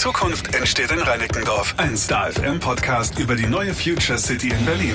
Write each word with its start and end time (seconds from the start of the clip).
Zukunft 0.00 0.54
entsteht 0.54 0.90
in 0.92 1.00
Reinickendorf. 1.00 1.74
Ein 1.76 1.94
Star 1.94 2.32
FM 2.32 2.58
Podcast 2.58 3.18
über 3.18 3.36
die 3.36 3.44
neue 3.44 3.74
Future 3.74 4.16
City 4.16 4.48
in 4.48 4.64
Berlin. 4.64 4.94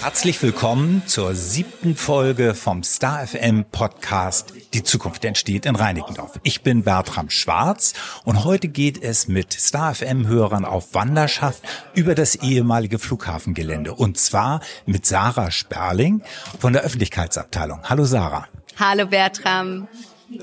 Herzlich 0.00 0.40
willkommen 0.40 1.02
zur 1.06 1.34
siebten 1.34 1.96
Folge 1.96 2.54
vom 2.54 2.84
Star 2.84 3.26
FM 3.26 3.64
Podcast 3.64 4.54
Die 4.74 4.84
Zukunft 4.84 5.24
entsteht 5.24 5.66
in 5.66 5.74
Reinickendorf. 5.74 6.38
Ich 6.44 6.62
bin 6.62 6.84
Bertram 6.84 7.30
Schwarz 7.30 7.94
und 8.22 8.44
heute 8.44 8.68
geht 8.68 9.02
es 9.02 9.26
mit 9.26 9.54
Star 9.54 9.92
FM 9.92 10.28
Hörern 10.28 10.64
auf 10.64 10.94
Wanderschaft 10.94 11.64
über 11.94 12.14
das 12.14 12.36
ehemalige 12.36 13.00
Flughafengelände 13.00 13.92
und 13.92 14.18
zwar 14.18 14.60
mit 14.86 15.04
Sarah 15.04 15.50
Sperling 15.50 16.22
von 16.60 16.72
der 16.74 16.82
Öffentlichkeitsabteilung. 16.82 17.80
Hallo 17.88 18.04
Sarah. 18.04 18.46
Hallo 18.78 19.04
Bertram. 19.06 19.88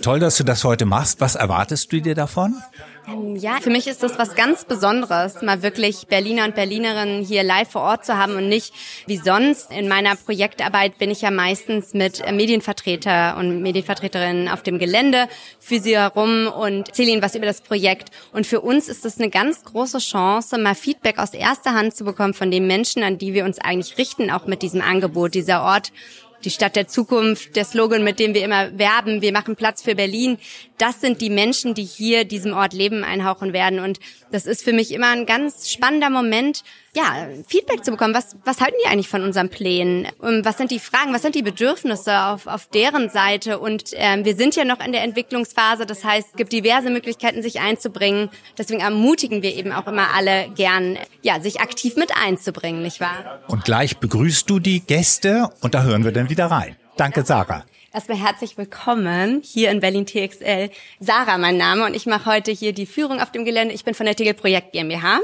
Toll, 0.02 0.20
dass 0.20 0.38
du 0.38 0.44
das 0.44 0.64
heute 0.64 0.86
machst. 0.86 1.22
Was 1.22 1.36
erwartest 1.36 1.92
du 1.92 2.02
dir 2.02 2.16
davon? 2.16 2.56
Ähm, 3.08 3.38
ja, 3.38 3.60
für 3.62 3.70
mich 3.70 3.88
ist 3.88 4.04
das 4.04 4.20
was 4.20 4.36
ganz 4.36 4.66
Besonderes, 4.66 5.42
mal 5.42 5.62
wirklich 5.62 6.08
Berliner 6.08 6.44
und 6.44 6.56
Berlinerinnen 6.56 7.24
hier 7.24 7.44
live 7.44 7.72
vor 7.72 7.82
Ort 7.82 8.06
zu 8.06 8.18
haben 8.18 8.36
und 8.36 8.50
nicht 8.50 8.74
wie 9.06 9.16
sonst. 9.16 9.72
In 9.72 9.88
meiner 9.88 10.16
Projektarbeit 10.18 10.98
bin 10.98 11.10
ich 11.10 11.22
ja 11.22 11.32
meistens 11.32 11.94
mit 11.94 12.22
Medienvertreter 12.30 13.38
und 13.38 13.62
Medienvertreterinnen 13.62 14.50
auf 14.50 14.62
dem 14.62 14.78
Gelände 14.78 15.30
für 15.60 15.80
sie 15.80 15.98
herum 15.98 16.48
und 16.48 16.90
erzähle 16.90 17.12
ihnen 17.12 17.22
was 17.22 17.36
über 17.36 17.46
das 17.46 17.62
Projekt. 17.62 18.10
Und 18.34 18.46
für 18.46 18.60
uns 18.60 18.90
ist 18.90 19.06
es 19.06 19.20
eine 19.20 19.30
ganz 19.30 19.64
große 19.64 20.00
Chance, 20.00 20.58
mal 20.58 20.76
Feedback 20.76 21.18
aus 21.18 21.34
erster 21.34 21.74
Hand 21.74 21.96
zu 21.96 22.04
bekommen 22.04 22.34
von 22.34 22.52
den 22.52 22.68
Menschen, 22.68 23.04
an 23.04 23.18
die 23.18 23.34
wir 23.34 23.46
uns 23.46 23.58
eigentlich 23.58 23.98
richten, 23.98 24.32
auch 24.32 24.48
mit 24.48 24.62
diesem 24.62 24.82
Angebot. 24.82 25.34
Dieser 25.34 25.64
Ort 25.64 25.94
die 26.44 26.50
Stadt 26.50 26.76
der 26.76 26.88
Zukunft, 26.88 27.56
der 27.56 27.66
Slogan, 27.66 28.04
mit 28.04 28.20
dem 28.20 28.34
wir 28.34 28.44
immer 28.44 28.78
werben, 28.78 29.22
wir 29.22 29.32
machen 29.32 29.56
Platz 29.56 29.82
für 29.82 29.96
Berlin, 29.96 30.38
das 30.78 31.02
sind 31.02 31.22
die 31.22 31.30
Menschen, 31.30 31.74
die 31.74 31.84
hier 31.84 32.26
diesem 32.26 32.54
Ort 32.54 32.74
Leben 32.74 33.04
einhauchen 33.04 33.54
werden. 33.54 33.80
Und 33.80 34.00
das 34.32 34.46
ist 34.46 34.64
für 34.64 34.74
mich 34.74 34.92
immer 34.92 35.10
ein 35.10 35.26
ganz 35.26 35.72
spannender 35.72 36.10
Moment, 36.10 36.64
ja, 36.98 37.28
Feedback 37.48 37.86
zu 37.86 37.92
bekommen. 37.92 38.16
Was, 38.16 38.36
was 38.44 38.60
halten 38.60 38.76
die 38.84 38.90
eigentlich 38.90 39.08
von 39.08 39.24
unseren 39.24 39.50
Plänen? 39.50 40.08
Was 40.20 40.58
sind 40.58 40.72
die 40.72 40.80
Fragen? 40.80 41.14
Was 41.14 41.22
sind 41.22 41.36
die 41.36 41.44
Bedürfnisse 41.44 42.26
auf, 42.26 42.48
auf 42.48 42.68
deren 42.68 43.10
Seite? 43.10 43.60
Und 43.60 43.92
ähm, 43.94 44.26
wir 44.26 44.36
sind 44.36 44.56
ja 44.56 44.66
noch 44.66 44.84
in 44.84 44.92
der 44.92 45.04
Entwicklungsphase. 45.04 45.86
Das 45.86 46.04
heißt, 46.04 46.30
es 46.32 46.38
gibt 46.38 46.52
diverse 46.52 46.90
Möglichkeiten, 46.90 47.44
sich 47.44 47.60
einzubringen. 47.60 48.30
Deswegen 48.58 48.80
ermutigen 48.80 49.44
wir 49.44 49.56
eben 49.56 49.72
auch 49.72 49.86
immer 49.86 50.16
alle 50.16 50.50
gern, 50.56 50.98
ja, 51.22 51.40
sich 51.40 51.62
aktiv 51.62 51.96
mit 51.96 52.12
einzubringen, 52.18 52.82
nicht 52.82 53.00
wahr? 53.00 53.42
Und 53.48 53.64
gleich 53.64 53.98
begrüßt 53.98 54.50
du 54.50 54.60
die 54.60 54.80
Gäste 54.80 55.50
und 55.62 55.76
da 55.76 55.84
hören 55.84 56.04
wir 56.04 56.12
dann 56.12 56.30
wieder 56.30 56.48
rein. 56.48 56.76
Danke, 56.96 57.24
Sarah. 57.24 57.64
Erstmal 57.94 58.18
herzlich 58.18 58.58
willkommen 58.58 59.42
hier 59.44 59.72
in 59.72 59.80
Berlin 59.80 60.06
TXL. 60.06 60.70
Sarah, 61.00 61.38
mein 61.38 61.58
Name, 61.58 61.86
und 61.86 61.96
ich 61.96 62.06
mache 62.06 62.26
heute 62.26 62.52
hier 62.52 62.74
die 62.74 62.86
Führung 62.86 63.22
auf 63.22 63.32
dem 63.32 63.46
Gelände. 63.46 63.74
Ich 63.74 63.86
bin 63.86 63.94
von 63.94 64.06
der 64.06 64.16
Tegel 64.16 64.34
Projekt 64.34 64.74
GmbH 64.74 65.20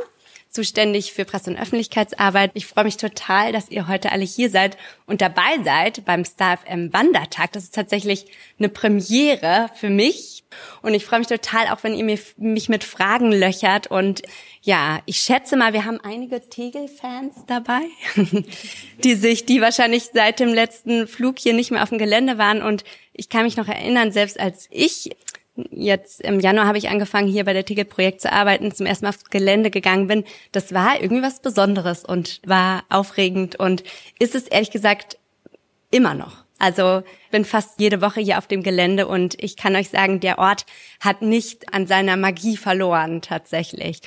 zuständig 0.53 1.13
für 1.13 1.25
Presse- 1.25 1.49
und 1.49 1.57
Öffentlichkeitsarbeit. 1.57 2.51
Ich 2.53 2.67
freue 2.67 2.85
mich 2.85 2.97
total, 2.97 3.51
dass 3.51 3.69
ihr 3.69 3.87
heute 3.87 4.11
alle 4.11 4.23
hier 4.23 4.49
seid 4.49 4.77
und 5.07 5.21
dabei 5.21 5.59
seid 5.63 6.05
beim 6.05 6.23
Star 6.23 6.57
FM 6.57 6.93
Wandertag. 6.93 7.51
Das 7.53 7.63
ist 7.63 7.75
tatsächlich 7.75 8.27
eine 8.59 8.69
Premiere 8.69 9.69
für 9.75 9.89
mich. 9.89 10.43
Und 10.83 10.93
ich 10.93 11.05
freue 11.05 11.19
mich 11.19 11.27
total, 11.27 11.67
auch 11.69 11.83
wenn 11.83 11.95
ihr 11.95 12.19
mich 12.37 12.69
mit 12.69 12.83
Fragen 12.83 13.31
löchert. 13.31 13.87
Und 13.87 14.21
ja, 14.61 15.01
ich 15.05 15.17
schätze 15.17 15.57
mal, 15.57 15.73
wir 15.73 15.85
haben 15.85 15.99
einige 16.01 16.47
Tegel-Fans 16.47 17.45
dabei, 17.47 17.81
die 19.03 19.15
sich, 19.15 19.45
die 19.45 19.61
wahrscheinlich 19.61 20.09
seit 20.13 20.39
dem 20.39 20.53
letzten 20.53 21.07
Flug 21.07 21.39
hier 21.39 21.53
nicht 21.53 21.71
mehr 21.71 21.81
auf 21.81 21.89
dem 21.89 21.97
Gelände 21.97 22.37
waren. 22.37 22.61
Und 22.61 22.83
ich 23.13 23.29
kann 23.29 23.43
mich 23.43 23.57
noch 23.57 23.67
erinnern, 23.67 24.11
selbst 24.11 24.39
als 24.39 24.67
ich 24.69 25.09
jetzt 25.55 26.21
im 26.21 26.39
Januar 26.39 26.67
habe 26.67 26.77
ich 26.77 26.89
angefangen, 26.89 27.27
hier 27.27 27.45
bei 27.45 27.53
der 27.53 27.65
Ticketprojekt 27.65 28.21
zu 28.21 28.31
arbeiten, 28.31 28.71
zum 28.71 28.85
ersten 28.85 29.05
Mal 29.05 29.09
aufs 29.09 29.25
Gelände 29.25 29.69
gegangen 29.69 30.07
bin. 30.07 30.23
Das 30.51 30.73
war 30.73 31.01
irgendwie 31.01 31.23
was 31.23 31.41
Besonderes 31.41 32.03
und 32.03 32.41
war 32.45 32.83
aufregend 32.89 33.55
und 33.59 33.83
ist 34.19 34.35
es 34.35 34.47
ehrlich 34.47 34.71
gesagt 34.71 35.17
immer 35.91 36.13
noch. 36.15 36.43
Also 36.59 37.03
bin 37.29 37.43
fast 37.43 37.79
jede 37.79 38.01
Woche 38.01 38.21
hier 38.21 38.37
auf 38.37 38.47
dem 38.47 38.63
Gelände 38.63 39.07
und 39.07 39.35
ich 39.43 39.57
kann 39.57 39.75
euch 39.75 39.89
sagen, 39.89 40.21
der 40.21 40.39
Ort 40.39 40.65
hat 41.01 41.21
nicht 41.21 41.73
an 41.73 41.87
seiner 41.87 42.15
Magie 42.15 42.55
verloren 42.55 43.21
tatsächlich. 43.21 43.99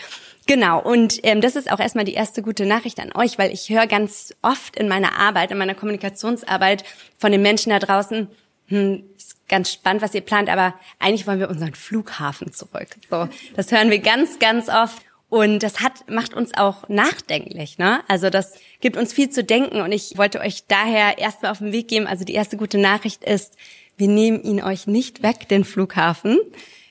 Genau, 0.46 0.80
und 0.80 1.20
ähm, 1.24 1.40
das 1.40 1.54
ist 1.54 1.70
auch 1.70 1.80
erstmal 1.80 2.04
die 2.04 2.14
erste 2.14 2.40
gute 2.40 2.64
Nachricht 2.64 2.98
an 2.98 3.12
euch, 3.14 3.36
weil 3.36 3.52
ich 3.52 3.68
höre 3.68 3.86
ganz 3.86 4.34
oft 4.42 4.76
in 4.76 4.88
meiner 4.88 5.18
Arbeit, 5.18 5.50
in 5.50 5.58
meiner 5.58 5.74
Kommunikationsarbeit 5.74 6.84
von 7.18 7.30
den 7.30 7.42
Menschen 7.42 7.70
da 7.70 7.78
draußen, 7.78 8.28
hm, 8.68 9.04
ist 9.16 9.48
ganz 9.48 9.72
spannend, 9.72 10.02
was 10.02 10.14
ihr 10.14 10.20
plant, 10.20 10.48
aber 10.48 10.74
eigentlich 10.98 11.26
wollen 11.26 11.40
wir 11.40 11.50
unseren 11.50 11.74
Flughafen 11.74 12.52
zurück. 12.52 12.88
So, 13.10 13.28
das 13.54 13.70
hören 13.70 13.90
wir 13.90 14.00
ganz, 14.00 14.38
ganz 14.38 14.68
oft. 14.68 15.02
Und 15.28 15.64
das 15.64 15.80
hat, 15.80 16.08
macht 16.08 16.34
uns 16.34 16.54
auch 16.56 16.88
nachdenklich, 16.88 17.78
ne? 17.78 18.00
Also 18.06 18.30
das 18.30 18.54
gibt 18.80 18.96
uns 18.96 19.12
viel 19.12 19.28
zu 19.28 19.42
denken 19.42 19.80
und 19.80 19.90
ich 19.90 20.16
wollte 20.16 20.40
euch 20.40 20.66
daher 20.68 21.18
erstmal 21.18 21.50
auf 21.50 21.58
den 21.58 21.72
Weg 21.72 21.88
geben. 21.88 22.06
Also 22.06 22.24
die 22.24 22.34
erste 22.34 22.56
gute 22.56 22.78
Nachricht 22.78 23.24
ist, 23.24 23.56
wir 23.96 24.06
nehmen 24.06 24.40
ihn 24.42 24.62
euch 24.62 24.86
nicht 24.86 25.24
weg, 25.24 25.48
den 25.48 25.64
Flughafen. 25.64 26.38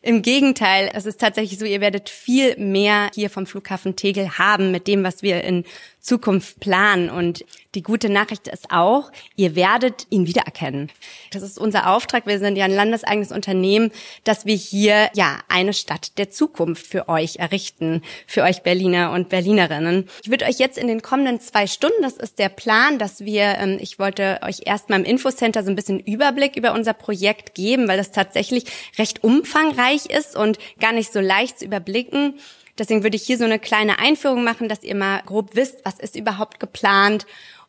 Im 0.01 0.21
Gegenteil, 0.21 0.91
es 0.93 1.05
ist 1.05 1.19
tatsächlich 1.19 1.57
so, 1.57 1.65
ihr 1.65 1.81
werdet 1.81 2.09
viel 2.09 2.57
mehr 2.57 3.09
hier 3.15 3.29
vom 3.29 3.47
Flughafen 3.47 3.95
Tegel 3.95 4.37
haben 4.37 4.69
mit 4.69 4.87
dem, 4.87 5.03
was 5.03 5.23
wir 5.23 5.43
in 5.43 5.63
Zukunft 6.05 6.59
planen. 6.59 7.09
Und 7.09 7.43
die 7.73 7.81
gute 7.81 8.09
Nachricht 8.09 8.47
ist 8.47 8.69
auch, 8.69 9.11
ihr 9.35 9.55
werdet 9.55 10.05
ihn 10.11 10.27
wiedererkennen. 10.27 10.91
Das 11.31 11.41
ist 11.41 11.57
unser 11.57 11.89
Auftrag. 11.89 12.27
Wir 12.27 12.38
sind 12.38 12.57
ja 12.57 12.66
ein 12.66 12.75
landeseigenes 12.75 13.31
Unternehmen, 13.31 13.91
dass 14.23 14.45
wir 14.45 14.55
hier 14.55 15.09
ja 15.16 15.39
eine 15.49 15.73
Stadt 15.73 16.19
der 16.19 16.29
Zukunft 16.29 16.85
für 16.85 17.09
euch 17.09 17.38
errichten, 17.38 18.03
für 18.27 18.43
euch 18.43 18.61
Berliner 18.61 19.11
und 19.13 19.29
Berlinerinnen. 19.29 20.07
Ich 20.21 20.29
würde 20.29 20.45
euch 20.45 20.59
jetzt 20.59 20.77
in 20.77 20.88
den 20.88 21.01
kommenden 21.01 21.39
zwei 21.39 21.66
Stunden, 21.66 22.03
das 22.03 22.17
ist 22.17 22.37
der 22.37 22.49
Plan, 22.49 22.99
dass 22.99 23.22
wir, 23.22 23.57
ähm, 23.57 23.79
ich 23.81 23.97
wollte 23.97 24.39
euch 24.43 24.61
erstmal 24.66 24.99
im 24.99 25.05
Infocenter 25.05 25.63
so 25.63 25.72
ein 25.72 25.75
bisschen 25.75 25.99
Überblick 25.99 26.55
über 26.55 26.73
unser 26.73 26.93
Projekt 26.93 27.55
geben, 27.55 27.87
weil 27.87 27.97
das 27.97 28.11
tatsächlich 28.11 28.66
recht 28.99 29.23
umfangreich 29.23 30.05
ist 30.05 30.35
und 30.35 30.59
gar 30.79 30.91
nicht 30.91 31.11
so 31.11 31.19
leicht 31.19 31.57
zu 31.59 31.66
überblicken. 31.66 32.35
Deswegen 32.77 33.03
würde 33.03 33.15
ich 33.15 33.23
hier 33.23 33.37
so 33.37 33.45
eine 33.45 33.59
kleine 33.59 33.99
Einführung 33.99 34.43
machen, 34.43 34.69
dass 34.69 34.83
ihr 34.83 34.95
mal 34.95 35.21
grob 35.25 35.55
wisst, 35.55 35.77
was 35.83 35.99
ist 35.99 36.15
überhaupt 36.15 36.59
geplant. 36.59 37.25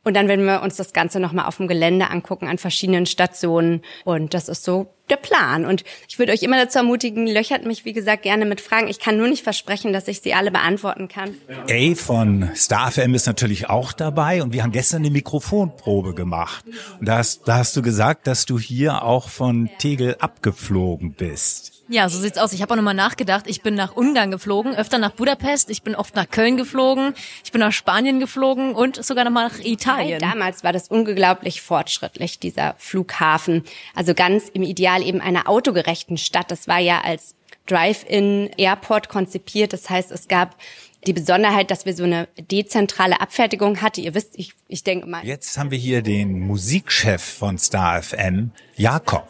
Und 0.07 0.15
dann 0.15 0.29
werden 0.29 0.47
wir 0.47 0.63
uns 0.63 0.77
das 0.77 0.93
Ganze 0.93 1.19
nochmal 1.19 1.47
auf 1.47 1.57
dem 1.57 1.67
Gelände 1.67 2.11
angucken, 2.11 2.47
an 2.47 2.59
verschiedenen 2.59 3.07
Stationen. 3.07 3.83
Und 4.05 4.35
das 4.35 4.49
ist 4.49 4.63
so 4.63 4.95
der 5.11 5.17
Plan. 5.17 5.65
Und 5.65 5.83
ich 6.09 6.21
würde 6.21 6.31
euch 6.31 6.45
immer 6.45 6.57
dazu 6.57 6.79
ermutigen, 6.79 7.27
löchert 7.27 7.67
mich, 7.67 7.85
wie 7.85 7.93
gesagt, 7.93 8.23
gerne 8.23 8.45
mit 8.45 8.61
Fragen. 8.61 8.87
Ich 8.87 9.01
kann 9.01 9.17
nur 9.17 9.27
nicht 9.27 9.43
versprechen, 9.43 9.93
dass 9.93 10.07
ich 10.07 10.21
sie 10.21 10.33
alle 10.33 10.53
beantworten 10.53 11.09
kann. 11.09 11.35
A 11.69 11.95
von 11.97 12.51
StarFM 12.55 13.15
ist 13.15 13.27
natürlich 13.27 13.69
auch 13.69 13.93
dabei 13.93 14.45
und 14.45 14.53
wir 14.53 14.63
haben 14.63 14.71
gestern 14.71 15.03
eine 15.03 15.11
Mikrofonprobe 15.11 16.15
gemacht. 16.15 16.65
Und 17.01 17.09
da 17.09 17.19
hast, 17.19 17.49
da 17.49 17.57
hast 17.57 17.77
du 17.77 17.83
gesagt, 17.83 18.29
dass 18.29 18.47
du 18.47 18.61
hier 18.61 19.03
auch 19.03 19.29
von 19.29 19.71
Tegel 19.79 20.15
abgeflogen 20.21 21.15
bist. 21.15 21.76
Ja, 21.89 22.09
so 22.09 22.19
sieht's 22.19 22.39
aus. 22.39 22.53
Ich 22.53 22.63
habe 22.63 22.73
auch 22.73 22.77
nochmal 22.77 22.95
nachgedacht. 22.95 23.45
Ich 23.47 23.63
bin 23.63 23.75
nach 23.75 23.95
Ungarn 23.95 24.31
geflogen, 24.33 24.75
öfter 24.75 24.99
nach 24.99 25.13
Budapest, 25.13 25.71
ich 25.71 25.83
bin 25.83 25.95
oft 25.95 26.17
nach 26.17 26.29
Köln 26.29 26.57
geflogen, 26.57 27.15
ich 27.45 27.53
bin 27.53 27.61
nach 27.61 27.73
Spanien 27.73 28.19
geflogen 28.19 28.75
und 28.75 29.05
sogar 29.05 29.25
nochmal 29.25 29.49
nach 29.49 29.59
Italien. 29.61 30.19
Damals 30.19 30.65
war 30.65 30.73
das 30.73 30.89
unglaublich 30.89 31.63
fortschrittlich, 31.63 32.41
dieser 32.41 32.75
Flughafen. 32.79 33.63
Also 33.95 34.15
ganz 34.15 34.49
im 34.49 34.63
Ideal 34.63 35.03
eben 35.03 35.21
einer 35.21 35.49
autogerechten 35.49 36.17
Stadt. 36.17 36.51
Das 36.51 36.67
war 36.67 36.79
ja 36.81 37.03
als 37.03 37.37
Drive-in-Airport 37.67 39.09
konzipiert. 39.09 39.73
Das 39.73 39.89
heißt, 39.89 40.11
es 40.11 40.27
gab 40.27 40.57
die 41.07 41.13
Besonderheit, 41.13 41.71
dass 41.71 41.87
wir 41.87 41.95
so 41.95 42.03
eine 42.03 42.27
dezentrale 42.51 43.21
Abfertigung 43.21 43.81
hatten. 43.81 44.01
Ihr 44.01 44.15
wisst, 44.15 44.37
ich, 44.37 44.55
ich 44.67 44.83
denke 44.83 45.07
mal. 45.07 45.25
Jetzt 45.25 45.57
haben 45.57 45.71
wir 45.71 45.79
hier 45.79 46.03
den 46.03 46.41
Musikchef 46.41 47.23
von 47.23 47.59
Star 47.59 48.03
FM, 48.03 48.51
Jakob. 48.77 49.29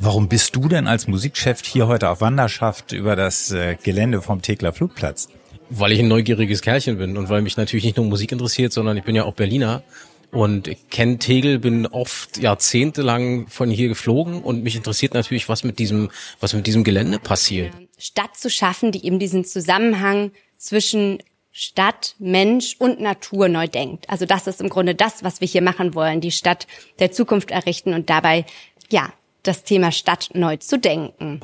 Warum 0.00 0.28
bist 0.28 0.54
du 0.54 0.68
denn 0.68 0.86
als 0.86 1.08
Musikchef 1.08 1.60
hier 1.64 1.88
heute 1.88 2.08
auf 2.08 2.20
Wanderschaft 2.20 2.92
über 2.92 3.16
das 3.16 3.50
äh, 3.50 3.76
Gelände 3.82 4.22
vom 4.22 4.42
Tegler 4.42 4.72
Flugplatz? 4.72 5.28
Weil 5.70 5.90
ich 5.90 5.98
ein 5.98 6.06
neugieriges 6.06 6.62
Kerlchen 6.62 6.98
bin 6.98 7.16
und 7.16 7.28
weil 7.28 7.42
mich 7.42 7.56
natürlich 7.56 7.84
nicht 7.84 7.96
nur 7.96 8.06
Musik 8.06 8.30
interessiert, 8.30 8.72
sondern 8.72 8.96
ich 8.96 9.02
bin 9.02 9.16
ja 9.16 9.24
auch 9.24 9.34
Berliner 9.34 9.82
und 10.30 10.70
kenne 10.90 11.18
Tegel, 11.18 11.58
bin 11.58 11.86
oft 11.88 12.38
jahrzehntelang 12.38 13.48
von 13.48 13.70
hier 13.70 13.88
geflogen 13.88 14.40
und 14.40 14.62
mich 14.62 14.76
interessiert 14.76 15.14
natürlich, 15.14 15.48
was 15.48 15.64
mit 15.64 15.80
diesem, 15.80 16.10
was 16.38 16.54
mit 16.54 16.68
diesem 16.68 16.84
Gelände 16.84 17.18
passiert. 17.18 17.72
Stadt 17.98 18.36
zu 18.36 18.50
schaffen, 18.50 18.92
die 18.92 19.04
eben 19.04 19.18
diesen 19.18 19.44
Zusammenhang 19.44 20.30
zwischen 20.58 21.18
Stadt, 21.50 22.14
Mensch 22.20 22.76
und 22.78 23.00
Natur 23.00 23.48
neu 23.48 23.66
denkt. 23.66 24.08
Also 24.08 24.26
das 24.26 24.46
ist 24.46 24.60
im 24.60 24.68
Grunde 24.68 24.94
das, 24.94 25.24
was 25.24 25.40
wir 25.40 25.48
hier 25.48 25.62
machen 25.62 25.96
wollen, 25.96 26.20
die 26.20 26.30
Stadt 26.30 26.68
der 27.00 27.10
Zukunft 27.10 27.50
errichten 27.50 27.94
und 27.94 28.08
dabei, 28.08 28.46
ja, 28.90 29.12
das 29.48 29.64
Thema 29.64 29.90
Stadt 29.90 30.30
neu 30.34 30.56
zu 30.58 30.78
denken. 30.78 31.40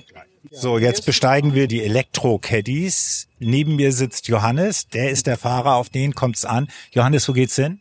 So, 0.50 0.78
jetzt 0.78 1.06
besteigen 1.06 1.54
wir 1.54 1.66
die 1.66 1.82
Elektro-Caddies. 1.82 3.28
Neben 3.38 3.76
mir 3.76 3.92
sitzt 3.92 4.28
Johannes, 4.28 4.88
der 4.88 5.10
ist 5.10 5.26
der 5.26 5.38
Fahrer, 5.38 5.76
auf 5.76 5.88
den 5.88 6.14
kommt's 6.14 6.44
an. 6.44 6.68
Johannes, 6.92 7.28
wo 7.28 7.32
geht's 7.32 7.56
hin? 7.56 7.80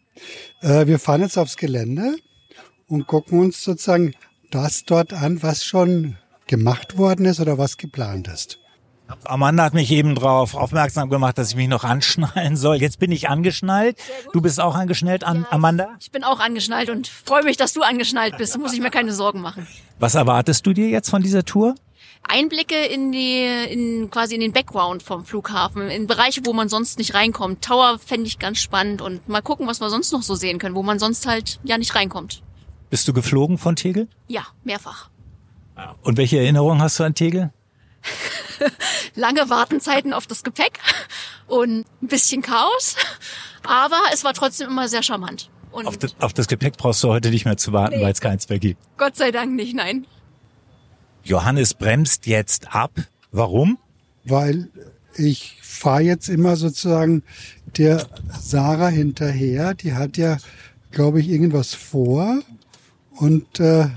Äh, 0.62 0.88
wir 0.88 0.98
fahren 0.98 1.22
jetzt 1.22 1.38
aufs 1.38 1.58
Gelände 1.58 2.16
und 2.88 3.06
gucken 3.06 3.40
uns 3.40 3.64
sozusagen 3.64 4.16
das 4.50 4.86
dort 4.86 5.14
an, 5.14 5.44
was 5.44 5.66
schon 5.66 6.18
gemacht 6.48 6.98
worden 6.98 7.26
ist 7.26 7.40
oder 7.40 7.58
was 7.58 7.78
geplant 7.78 8.28
ist. 8.28 8.60
Amanda 9.26 9.64
hat 9.64 9.74
mich 9.74 9.92
eben 9.92 10.16
darauf 10.16 10.56
aufmerksam 10.56 11.10
gemacht, 11.10 11.38
dass 11.38 11.52
ich 11.52 11.56
mich 11.56 11.68
noch 11.68 11.84
anschnallen 11.84 12.56
soll. 12.56 12.78
Jetzt 12.78 13.00
bin 13.00 13.12
ich 13.12 13.30
angeschnallt. 13.30 13.98
Du 14.32 14.42
bist 14.42 14.60
auch 14.60 14.76
angeschnallt, 14.76 15.24
an, 15.24 15.46
Amanda? 15.50 15.90
Ich 16.00 16.12
bin 16.12 16.24
auch 16.24 16.40
angeschnallt 16.40 16.90
und 16.90 17.08
freue 17.08 17.44
mich, 17.44 17.58
dass 17.58 17.74
du 17.74 17.82
angeschnallt 17.82 18.38
bist. 18.38 18.58
Muss 18.58 18.74
ich 18.74 18.80
mir 18.80 18.92
keine 18.92 19.14
Sorgen 19.14 19.42
machen. 19.42 19.68
Was 20.00 20.16
erwartest 20.16 20.66
du 20.66 20.74
dir 20.74 20.90
jetzt 20.90 21.10
von 21.10 21.22
dieser 21.22 21.44
Tour? 21.44 21.76
Einblicke 22.28 22.76
in 22.86 23.12
die, 23.12 23.44
in 23.70 24.10
quasi 24.10 24.36
in 24.36 24.42
den 24.42 24.54
Background 24.54 25.04
vom 25.04 25.26
Flughafen, 25.26 25.90
in 25.90 26.08
Bereiche, 26.08 26.42
wo 26.46 26.54
man 26.54 26.70
sonst 26.70 26.98
nicht 26.98 27.14
reinkommt. 27.14 27.64
Tower 27.64 28.00
fände 28.00 28.28
ich 28.28 28.40
ganz 28.40 28.60
spannend 28.60 29.02
und 29.02 29.28
mal 29.28 29.42
gucken, 29.42 29.68
was 29.68 29.82
wir 29.82 29.90
sonst 29.90 30.14
noch 30.14 30.24
so 30.24 30.36
sehen 30.36 30.58
können, 30.58 30.76
wo 30.76 30.84
man 30.84 31.00
sonst 31.00 31.28
halt 31.28 31.60
ja 31.64 31.78
nicht 31.78 31.96
reinkommt. 31.96 32.42
Bist 32.90 33.08
du 33.08 33.14
geflogen 33.14 33.58
von 33.58 33.76
Tegel? 33.76 34.08
Ja, 34.28 34.44
mehrfach. 34.64 35.10
Und 36.02 36.18
welche 36.18 36.38
Erinnerungen 36.38 36.82
hast 36.82 37.00
du 37.00 37.04
an 37.04 37.16
Tegel? 37.16 37.52
Lange 39.16 39.50
Wartenzeiten 39.50 40.14
auf 40.14 40.28
das 40.28 40.44
Gepäck 40.44 40.80
und 41.48 41.86
ein 42.02 42.08
bisschen 42.08 42.42
Chaos, 42.42 42.96
aber 43.66 44.00
es 44.14 44.24
war 44.24 44.34
trotzdem 44.34 44.70
immer 44.70 44.88
sehr 44.88 45.04
charmant. 45.04 45.50
Und 45.72 45.88
Auf 45.88 45.98
das, 45.98 46.16
auf 46.20 46.34
das 46.34 46.48
Gepäck 46.48 46.78
brauchst 46.78 47.04
du 47.04 47.10
heute 47.10 47.30
nicht 47.32 47.46
mehr 47.46 47.58
zu 47.58 47.74
warten, 47.74 47.98
Nee. 47.98 48.04
weil 48.04 48.12
es 48.12 48.22
keins 48.22 48.48
mehr 48.48 48.60
gibt. 48.60 48.80
Gott 48.98 49.16
sei 49.16 49.32
Dank 49.32 49.54
nicht, 49.54 49.74
nein. 49.76 50.06
Johannes 51.24 51.74
bremst 51.74 52.28
jetzt 52.28 52.74
ab. 52.76 52.92
Warum? 53.32 53.78
weil 54.26 54.70
ich 55.16 55.58
fahre 55.62 56.02
jetzt 56.02 56.30
immer 56.30 56.56
sozusagen 56.56 57.24
der 57.78 58.08
Sarah 58.40 58.88
hinterher. 58.88 59.74
Die 59.74 59.94
hat 59.96 60.16
ja, 60.18 60.38
glaube 60.92 61.20
ich, 61.20 61.28
irgendwas 61.30 61.74
vor. 61.74 62.40
Und 63.12 63.60
äh, 63.60 63.88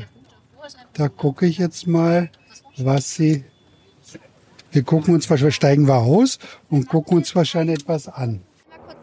da 0.94 1.08
gucke 1.08 1.46
ich 1.46 1.58
jetzt 1.58 1.86
mal, 1.86 2.30
was 2.76 3.14
sie. 3.14 3.44
Wir 4.76 4.82
gucken 4.82 5.14
uns 5.14 5.30
wahrscheinlich, 5.30 5.54
steigen 5.54 5.88
wir 5.88 5.96
aus 5.96 6.38
und 6.68 6.86
gucken 6.86 7.16
uns 7.16 7.34
wahrscheinlich 7.34 7.80
etwas 7.80 8.08
an. 8.08 8.42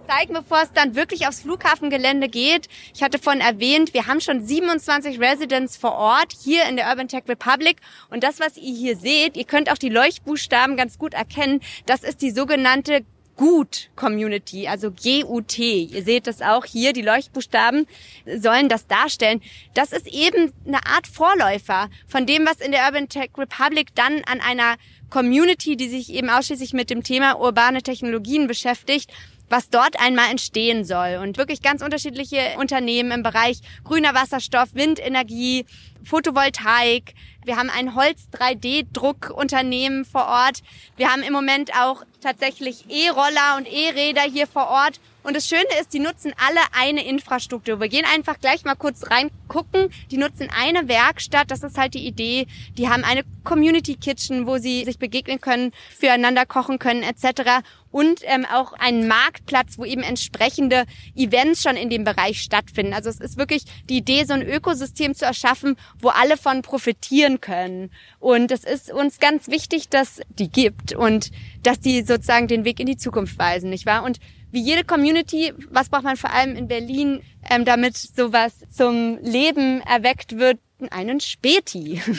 zeigen, 0.07 0.35
bevor 0.35 0.61
es 0.61 0.71
dann 0.71 0.93
wirklich 0.93 1.27
aufs 1.27 1.39
Flughafengelände 1.39 2.29
geht. 2.29 2.67
Ich 2.93 3.01
hatte 3.01 3.17
vorhin 3.17 3.41
erwähnt, 3.41 3.95
wir 3.95 4.05
haben 4.05 4.21
schon 4.21 4.45
27 4.45 5.19
Residents 5.19 5.75
vor 5.75 5.93
Ort 5.93 6.31
hier 6.31 6.69
in 6.69 6.75
der 6.75 6.89
Urban 6.89 7.07
Tech 7.07 7.23
Republic. 7.27 7.77
Und 8.11 8.23
das, 8.23 8.39
was 8.39 8.55
ihr 8.55 8.75
hier 8.75 8.95
seht, 8.95 9.35
ihr 9.35 9.45
könnt 9.45 9.71
auch 9.71 9.79
die 9.79 9.89
Leuchtbuchstaben 9.89 10.77
ganz 10.77 10.99
gut 10.99 11.15
erkennen. 11.15 11.59
Das 11.87 12.03
ist 12.03 12.21
die 12.21 12.29
sogenannte 12.29 13.03
Gut 13.35 13.89
Community, 13.95 14.67
also 14.67 14.91
GUT. 14.91 15.57
Ihr 15.57 16.03
seht 16.03 16.27
das 16.27 16.41
auch 16.41 16.65
hier, 16.65 16.93
die 16.93 17.01
Leuchtbuchstaben 17.01 17.87
sollen 18.25 18.69
das 18.69 18.87
darstellen. 18.87 19.41
Das 19.73 19.91
ist 19.91 20.07
eben 20.07 20.53
eine 20.67 20.85
Art 20.85 21.07
Vorläufer 21.07 21.89
von 22.07 22.25
dem, 22.25 22.45
was 22.45 22.57
in 22.57 22.71
der 22.71 22.85
Urban 22.85 23.09
Tech 23.09 23.31
Republic 23.37 23.95
dann 23.95 24.23
an 24.25 24.39
einer 24.39 24.75
Community, 25.09 25.75
die 25.75 25.89
sich 25.89 26.13
eben 26.13 26.29
ausschließlich 26.29 26.73
mit 26.73 26.89
dem 26.89 27.03
Thema 27.03 27.39
urbane 27.39 27.81
Technologien 27.81 28.47
beschäftigt, 28.47 29.11
was 29.49 29.69
dort 29.69 29.99
einmal 29.99 30.31
entstehen 30.31 30.85
soll. 30.85 31.19
Und 31.21 31.37
wirklich 31.37 31.61
ganz 31.61 31.83
unterschiedliche 31.83 32.55
Unternehmen 32.57 33.11
im 33.11 33.23
Bereich 33.23 33.59
grüner 33.83 34.13
Wasserstoff, 34.15 34.73
Windenergie, 34.73 35.65
Photovoltaik. 36.03 37.13
Wir 37.45 37.57
haben 37.57 37.69
ein 37.69 37.93
Holz-3D-Druckunternehmen 37.95 40.05
vor 40.05 40.27
Ort. 40.27 40.63
Wir 40.95 41.11
haben 41.11 41.23
im 41.23 41.33
Moment 41.33 41.71
auch 41.77 42.05
tatsächlich 42.21 42.85
E-Roller 42.89 43.57
und 43.57 43.67
E-Räder 43.67 44.21
hier 44.21 44.47
vor 44.47 44.69
Ort. 44.69 45.01
Und 45.23 45.37
das 45.37 45.47
Schöne 45.47 45.63
ist, 45.79 45.93
die 45.93 45.99
nutzen 45.99 46.33
alle 46.37 46.59
eine 46.73 47.07
Infrastruktur. 47.07 47.79
Wir 47.79 47.87
gehen 47.87 48.05
einfach 48.13 48.39
gleich 48.39 48.65
mal 48.65 48.75
kurz 48.75 49.09
reingucken. 49.09 49.89
Die 50.11 50.17
nutzen 50.17 50.49
eine 50.55 50.89
Werkstatt, 50.89 51.49
das 51.49 51.63
ist 51.63 51.77
halt 51.77 51.93
die 51.93 52.05
Idee. 52.05 52.45
Die 52.77 52.89
haben 52.89 53.05
eine 53.05 53.23
Community 53.45 53.95
Kitchen, 53.95 54.47
wo 54.47 54.57
sie 54.57 54.83
sich 54.83 54.99
begegnen 54.99 55.39
können, 55.39 55.71
füreinander 55.97 56.45
kochen 56.45 56.77
können 56.77 57.03
etc. 57.03 57.63
Und 57.89 58.21
ähm, 58.23 58.45
auch 58.51 58.73
einen 58.73 59.07
Marktplatz, 59.07 59.77
wo 59.77 59.85
eben 59.85 60.01
entsprechende 60.01 60.85
Events 61.15 61.63
schon 61.63 61.77
in 61.77 61.89
dem 61.89 62.03
Bereich 62.03 62.41
stattfinden. 62.41 62.93
Also 62.93 63.09
es 63.09 63.21
ist 63.21 63.37
wirklich 63.37 63.63
die 63.87 63.97
Idee, 63.97 64.25
so 64.25 64.33
ein 64.33 64.41
Ökosystem 64.41 65.15
zu 65.15 65.25
erschaffen, 65.25 65.77
wo 66.01 66.09
alle 66.09 66.35
von 66.35 66.63
profitieren 66.63 67.39
können. 67.39 67.91
Und 68.19 68.51
es 68.51 68.65
ist 68.65 68.91
uns 68.91 69.19
ganz 69.19 69.47
wichtig, 69.47 69.87
dass 69.87 70.19
die 70.29 70.49
gibt 70.49 70.93
und 70.93 71.31
dass 71.61 71.79
die 71.79 72.01
sozusagen 72.01 72.47
den 72.47 72.65
Weg 72.65 72.81
in 72.81 72.87
die 72.87 72.97
Zukunft 72.97 73.37
weisen, 73.37 73.69
nicht 73.69 73.85
wahr? 73.85 74.03
Und 74.03 74.19
wie 74.53 74.61
jede 74.61 74.83
Community, 74.83 75.51
was 75.69 75.89
braucht 75.89 76.03
man 76.03 76.15
vor 76.15 76.29
allem 76.29 76.55
in 76.55 76.67
Berlin, 76.67 77.23
ähm, 77.49 77.65
damit 77.65 77.97
sowas 77.97 78.53
zum 78.71 79.17
Leben 79.21 79.81
erweckt 79.81 80.37
wird? 80.37 80.59
Einen 80.91 81.19
Späti. 81.19 82.01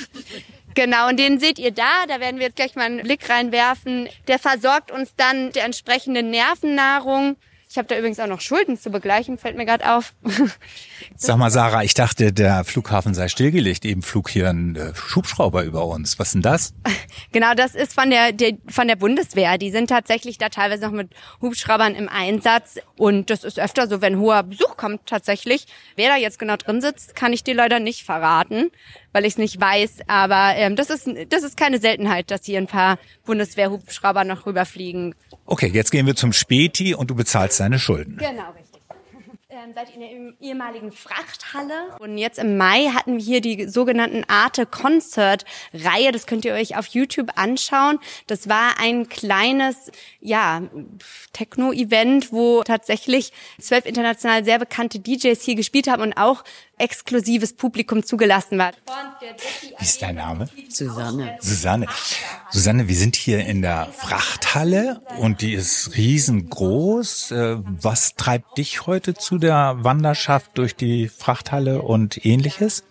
Genau, 0.76 1.08
und 1.08 1.20
den 1.20 1.38
seht 1.38 1.60
ihr 1.60 1.70
da. 1.70 2.04
Da 2.08 2.18
werden 2.18 2.38
wir 2.38 2.46
jetzt 2.46 2.56
gleich 2.56 2.74
mal 2.74 2.86
einen 2.86 3.02
Blick 3.04 3.30
reinwerfen. 3.30 4.08
Der 4.26 4.40
versorgt 4.40 4.90
uns 4.90 5.14
dann 5.14 5.52
der 5.52 5.66
entsprechenden 5.66 6.30
Nervennahrung. 6.30 7.36
Ich 7.74 7.78
habe 7.78 7.88
da 7.88 7.98
übrigens 7.98 8.20
auch 8.20 8.28
noch 8.28 8.40
Schulden 8.40 8.78
zu 8.78 8.90
begleichen, 8.90 9.36
fällt 9.36 9.56
mir 9.56 9.66
gerade 9.66 9.96
auf. 9.96 10.14
Sag 11.16 11.38
mal, 11.38 11.50
Sarah, 11.50 11.82
ich 11.82 11.92
dachte, 11.92 12.32
der 12.32 12.62
Flughafen 12.62 13.14
sei 13.14 13.26
stillgelegt. 13.26 13.84
Eben 13.84 14.02
flog 14.02 14.30
hier 14.30 14.48
ein 14.48 14.76
äh, 14.76 14.94
Schubschrauber 14.94 15.64
über 15.64 15.84
uns. 15.86 16.20
Was 16.20 16.30
denn 16.30 16.42
das? 16.42 16.72
Genau, 17.32 17.52
das 17.54 17.74
ist 17.74 17.94
von 17.94 18.10
der, 18.10 18.30
der 18.30 18.52
von 18.68 18.86
der 18.86 18.94
Bundeswehr. 18.94 19.58
Die 19.58 19.72
sind 19.72 19.88
tatsächlich 19.88 20.38
da 20.38 20.50
teilweise 20.50 20.84
noch 20.84 20.92
mit 20.92 21.10
Hubschraubern 21.40 21.96
im 21.96 22.08
Einsatz 22.08 22.76
und 22.96 23.28
das 23.28 23.42
ist 23.42 23.58
öfter 23.58 23.88
so, 23.88 24.00
wenn 24.00 24.20
hoher 24.20 24.44
Besuch 24.44 24.76
kommt 24.76 25.06
tatsächlich. 25.06 25.66
Wer 25.96 26.10
da 26.10 26.16
jetzt 26.16 26.38
genau 26.38 26.56
drin 26.56 26.80
sitzt, 26.80 27.16
kann 27.16 27.32
ich 27.32 27.42
dir 27.42 27.54
leider 27.54 27.80
nicht 27.80 28.04
verraten, 28.04 28.70
weil 29.12 29.24
ich 29.24 29.32
es 29.32 29.38
nicht 29.38 29.60
weiß. 29.60 30.02
Aber 30.06 30.54
ähm, 30.54 30.76
das 30.76 30.90
ist 30.90 31.08
das 31.28 31.42
ist 31.42 31.56
keine 31.56 31.80
Seltenheit, 31.80 32.30
dass 32.30 32.44
hier 32.44 32.58
ein 32.58 32.68
paar 32.68 32.98
Bundeswehr-Hubschrauber 33.26 34.22
noch 34.22 34.46
rüberfliegen. 34.46 35.16
Okay, 35.46 35.70
jetzt 35.72 35.90
gehen 35.90 36.06
wir 36.06 36.14
zum 36.16 36.32
Späti 36.32 36.94
und 36.94 37.10
du 37.10 37.14
bezahlst 37.14 37.60
deine 37.60 37.78
Schulden. 37.78 38.16
Genau. 38.16 38.54
Ähm, 39.54 39.72
seid 39.72 39.90
ihr 39.90 40.10
in 40.10 40.32
der 40.40 40.48
ehemaligen 40.48 40.90
Frachthalle. 40.90 41.96
Und 42.00 42.18
jetzt 42.18 42.40
im 42.40 42.56
Mai 42.56 42.88
hatten 42.92 43.18
wir 43.18 43.24
hier 43.24 43.40
die 43.40 43.68
sogenannten 43.68 44.24
Arte 44.26 44.66
Concert 44.66 45.44
Reihe. 45.72 46.10
Das 46.10 46.26
könnt 46.26 46.44
ihr 46.44 46.54
euch 46.54 46.76
auf 46.76 46.88
YouTube 46.88 47.30
anschauen. 47.36 48.00
Das 48.26 48.48
war 48.48 48.80
ein 48.80 49.08
kleines, 49.08 49.92
ja, 50.20 50.62
Techno-Event, 51.32 52.32
wo 52.32 52.64
tatsächlich 52.64 53.32
zwölf 53.60 53.86
international 53.86 54.44
sehr 54.44 54.58
bekannte 54.58 54.98
DJs 54.98 55.40
hier 55.40 55.54
gespielt 55.54 55.86
haben 55.86 56.02
und 56.02 56.14
auch 56.14 56.42
exklusives 56.78 57.52
Publikum 57.52 58.04
zugelassen 58.04 58.58
war. 58.58 58.72
Wie 59.78 59.84
ist 59.84 60.02
dein 60.02 60.16
Name? 60.16 60.48
Susanne. 60.68 61.38
Susanne. 61.40 61.86
Susanne, 62.50 62.88
wir 62.88 62.96
sind 62.96 63.16
hier 63.16 63.46
in 63.46 63.62
der 63.62 63.86
Frachthalle 63.92 65.00
und 65.18 65.40
die 65.40 65.54
ist 65.54 65.96
riesengroß. 65.96 67.30
Äh, 67.30 67.56
Was 67.64 68.14
treibt 68.16 68.58
dich 68.58 68.86
heute 68.86 69.14
zu 69.14 69.38
der 69.44 69.76
Wanderschaft 69.78 70.58
durch 70.58 70.74
die 70.74 71.08
Frachthalle 71.08 71.82
und 71.82 72.26
ähnliches? 72.26 72.82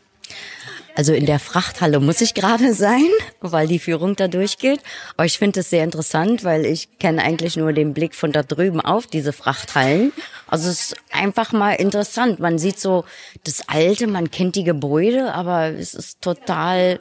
Also 0.96 1.14
in 1.14 1.26
der 1.26 1.40
Frachthalle 1.40 2.00
muss 2.00 2.22
ich 2.22 2.36
gerade 2.36 2.74
sein, 2.74 3.10
weil 3.42 3.68
die 3.68 3.80
Führung 3.80 4.16
da 4.16 4.28
durchgeht. 4.28 4.80
Aber 5.18 5.26
ich 5.26 5.40
finde 5.40 5.62
es 5.62 5.72
sehr 5.72 5.84
interessant, 5.84 6.44
weil 6.44 6.66
ich 6.66 7.00
kenne 7.00 7.24
eigentlich 7.24 7.58
nur 7.58 7.74
den 7.74 7.94
Blick 7.94 8.14
von 8.14 8.32
da 8.32 8.44
drüben 8.44 8.80
auf 8.80 9.08
diese 9.08 9.34
Frachthallen. 9.34 10.14
Also 10.48 10.70
es 10.70 10.92
ist 10.92 10.96
einfach 11.12 11.52
mal 11.52 11.74
interessant. 11.74 12.40
Man 12.40 12.60
sieht 12.60 12.80
so 12.80 13.06
das 13.44 13.68
Alte, 13.68 14.06
man 14.06 14.30
kennt 14.30 14.56
die 14.56 14.64
Gebäude, 14.64 15.34
aber 15.34 15.70
es 15.70 15.96
ist 15.96 16.22
total 16.22 17.00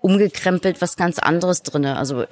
umgekrempelt, 0.00 0.80
was 0.80 0.96
ganz 0.96 1.18
anderes 1.18 1.62
drinne. 1.62 1.96
Also 1.96 2.24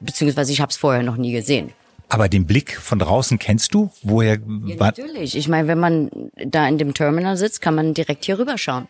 beziehungsweise 0.00 0.52
ich 0.52 0.62
habe 0.62 0.70
es 0.70 0.78
vorher 0.78 1.02
noch 1.02 1.16
nie 1.16 1.32
gesehen. 1.32 1.72
Aber 2.08 2.28
den 2.28 2.46
Blick 2.46 2.76
von 2.76 2.98
draußen 2.98 3.38
kennst 3.38 3.74
du? 3.74 3.90
Woher? 4.02 4.38
Ja, 4.64 4.76
natürlich. 4.76 5.36
Ich 5.36 5.48
meine, 5.48 5.68
wenn 5.68 5.78
man 5.78 6.10
da 6.36 6.66
in 6.66 6.78
dem 6.78 6.94
Terminal 6.94 7.36
sitzt, 7.36 7.60
kann 7.60 7.74
man 7.74 7.92
direkt 7.94 8.24
hier 8.24 8.38
rüberschauen. 8.38 8.88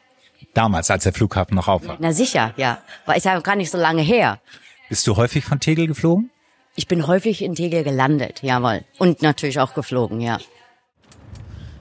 damals, 0.54 0.90
als 0.90 1.02
der 1.02 1.12
Flughafen 1.12 1.56
noch 1.56 1.66
auf 1.68 1.86
war. 1.86 1.96
Na 2.00 2.12
sicher, 2.12 2.54
ja. 2.56 2.78
Weil 3.06 3.18
ist 3.18 3.24
ja 3.24 3.38
gar 3.40 3.56
nicht 3.56 3.70
so 3.70 3.78
lange 3.78 4.02
her. 4.02 4.40
Bist 4.88 5.06
du 5.06 5.16
häufig 5.16 5.44
von 5.44 5.58
Tegel 5.60 5.86
geflogen? 5.86 6.30
Ich 6.76 6.86
bin 6.86 7.06
häufig 7.08 7.42
in 7.42 7.56
Tegel 7.56 7.82
gelandet, 7.82 8.40
jawohl. 8.42 8.84
Und 8.98 9.20
natürlich 9.20 9.58
auch 9.58 9.74
geflogen, 9.74 10.20
ja. 10.20 10.38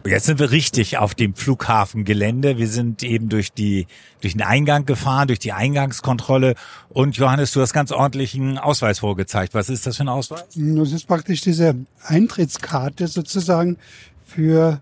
Jetzt 0.08 0.26
sind 0.26 0.40
wir 0.40 0.52
richtig 0.52 0.98
auf 0.98 1.16
dem 1.16 1.36
Flughafengelände. 1.36 2.58
Wir 2.58 2.68
sind 2.68 3.04
eben 3.04 3.30
durch 3.30 3.52
die 3.52 3.88
durch 4.22 4.34
den 4.34 4.42
Eingang 4.42 4.86
gefahren, 4.86 5.28
durch 5.28 5.40
die 5.40 5.52
Eingangskontrolle. 5.52 6.56
Und 6.90 7.18
Johannes, 7.18 7.52
du 7.52 7.62
hast 7.62 7.74
ganz 7.74 7.92
ordentlich 7.92 8.36
einen 8.36 8.58
Ausweis 8.58 9.00
vorgezeigt. 9.00 9.54
Was 9.54 9.70
ist 9.70 9.86
das 9.86 9.98
für 9.98 10.04
ein 10.04 10.10
Ausweis? 10.10 10.46
Das 10.56 10.92
ist 10.92 11.08
praktisch 11.08 11.42
diese 11.42 11.76
Eintrittskarte 12.04 13.08
sozusagen 13.08 13.78
für 14.26 14.82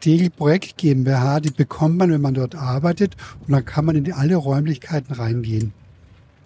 Tegel 0.00 0.30
Projekt 0.30 0.76
GmbH. 0.78 1.40
Die 1.40 1.50
bekommt 1.50 1.98
man, 1.98 2.10
wenn 2.12 2.20
man 2.20 2.34
dort 2.34 2.54
arbeitet. 2.54 3.16
Und 3.46 3.52
dann 3.52 3.64
kann 3.64 3.84
man 3.84 3.96
in 3.96 4.12
alle 4.12 4.36
Räumlichkeiten 4.36 5.14
reingehen. 5.14 5.72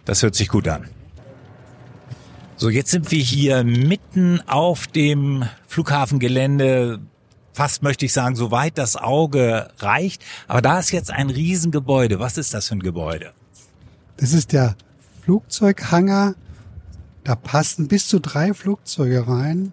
Das 0.05 0.23
hört 0.23 0.35
sich 0.35 0.49
gut 0.49 0.69
an. 0.69 0.89
So, 2.57 2.71
jetzt 2.71 2.91
sind 2.91 3.11
wir 3.11 3.23
hier 3.23 3.65
mitten 3.65 4.41
auf 4.47 4.87
dem 4.87 5.45
Flughafengelände. 5.67 7.01
Fast 7.57 7.83
möchte 7.83 8.05
ich 8.05 8.13
sagen, 8.13 8.37
so 8.37 8.51
weit 8.51 8.77
das 8.77 8.97
Auge 8.97 9.71
reicht. 9.79 10.23
Aber 10.47 10.61
da 10.61 10.79
ist 10.79 10.91
jetzt 10.91 11.11
ein 11.11 11.31
Riesengebäude. 11.31 12.19
Was 12.19 12.37
ist 12.37 12.53
das 12.53 12.69
für 12.69 12.75
ein 12.75 12.81
Gebäude? 12.81 13.33
Das 14.19 14.35
ist 14.35 14.53
der 14.53 14.77
Flugzeughangar 15.23 16.35
Da 17.25 17.35
passen 17.35 17.89
bis 17.89 18.09
zu 18.09 18.21
drei 18.21 18.53
Flugzeuge 18.53 19.27
rein, 19.27 19.73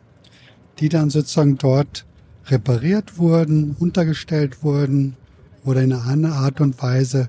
die 0.80 0.88
dann 0.88 1.10
sozusagen 1.10 1.58
dort 1.58 2.06
repariert 2.46 3.18
wurden, 3.18 3.76
untergestellt 3.78 4.64
wurden 4.64 5.18
oder 5.66 5.82
in 5.82 5.92
einer 5.92 6.06
anderen 6.06 6.36
Art 6.36 6.62
und 6.62 6.82
Weise 6.82 7.28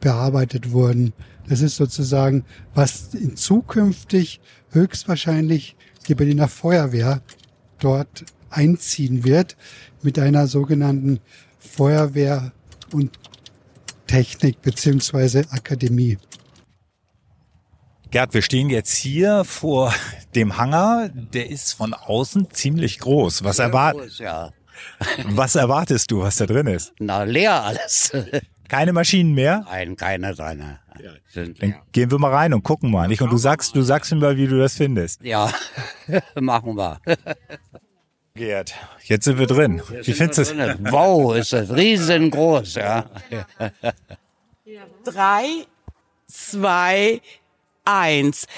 bearbeitet 0.00 0.72
wurden. 0.72 1.14
Das 1.48 1.62
ist 1.62 1.76
sozusagen, 1.76 2.44
was 2.74 3.14
in 3.14 3.36
zukünftig 3.36 4.42
höchstwahrscheinlich 4.68 5.76
die 6.08 6.14
Berliner 6.14 6.48
Feuerwehr 6.48 7.22
dort 7.78 8.26
einziehen 8.56 9.24
wird 9.24 9.56
mit 10.02 10.18
einer 10.18 10.46
sogenannten 10.46 11.20
Feuerwehr- 11.58 12.52
und 12.92 13.18
Technik 14.06 14.62
beziehungsweise 14.62 15.46
Akademie. 15.50 16.18
Gerd, 18.10 18.32
wir 18.32 18.42
stehen 18.42 18.70
jetzt 18.70 18.94
hier 18.94 19.42
vor 19.44 19.92
dem 20.34 20.56
Hangar. 20.56 21.08
Der 21.08 21.50
ist 21.50 21.72
von 21.72 21.94
außen 21.94 22.48
ziemlich 22.52 23.00
groß. 23.00 23.42
Was, 23.42 23.58
erwart 23.58 23.96
Groß, 23.96 24.18
ja. 24.18 24.52
was 25.30 25.56
erwartest 25.56 26.10
du, 26.10 26.20
was 26.20 26.36
da 26.36 26.46
drin 26.46 26.68
ist? 26.68 26.92
Na, 27.00 27.24
leer 27.24 27.62
alles. 27.64 28.12
Keine 28.68 28.92
Maschinen 28.92 29.34
mehr? 29.34 29.64
Nein, 29.66 29.94
keine 29.94 30.34
drin. 30.34 30.78
Sind, 31.28 31.62
Dann 31.62 31.74
gehen 31.92 32.10
wir 32.10 32.18
mal 32.18 32.32
rein 32.32 32.54
und 32.54 32.62
gucken 32.62 32.90
mal. 32.90 33.08
Nicht? 33.08 33.20
Und 33.20 33.30
du 33.30 33.36
sagst, 33.36 33.76
du 33.76 33.82
sagst 33.82 34.12
mir 34.12 34.18
mal, 34.18 34.36
wie 34.36 34.46
du 34.46 34.58
das 34.58 34.74
findest. 34.74 35.22
ja, 35.22 35.52
machen 36.40 36.76
wir. 36.76 36.98
Gerd, 38.36 38.74
jetzt 39.04 39.26
sind 39.26 39.38
wir 39.38 39.46
drin. 39.46 39.80
Wie 40.02 40.12
findest 40.12 40.38
du 40.38 40.42
es? 40.42 40.76
Wow, 40.90 41.36
ist 41.36 41.52
das 41.52 41.70
riesengroß, 41.70 42.74
ja. 42.74 43.04
Drei, 45.04 45.66
zwei, 46.26 47.20
eins. 47.84 48.48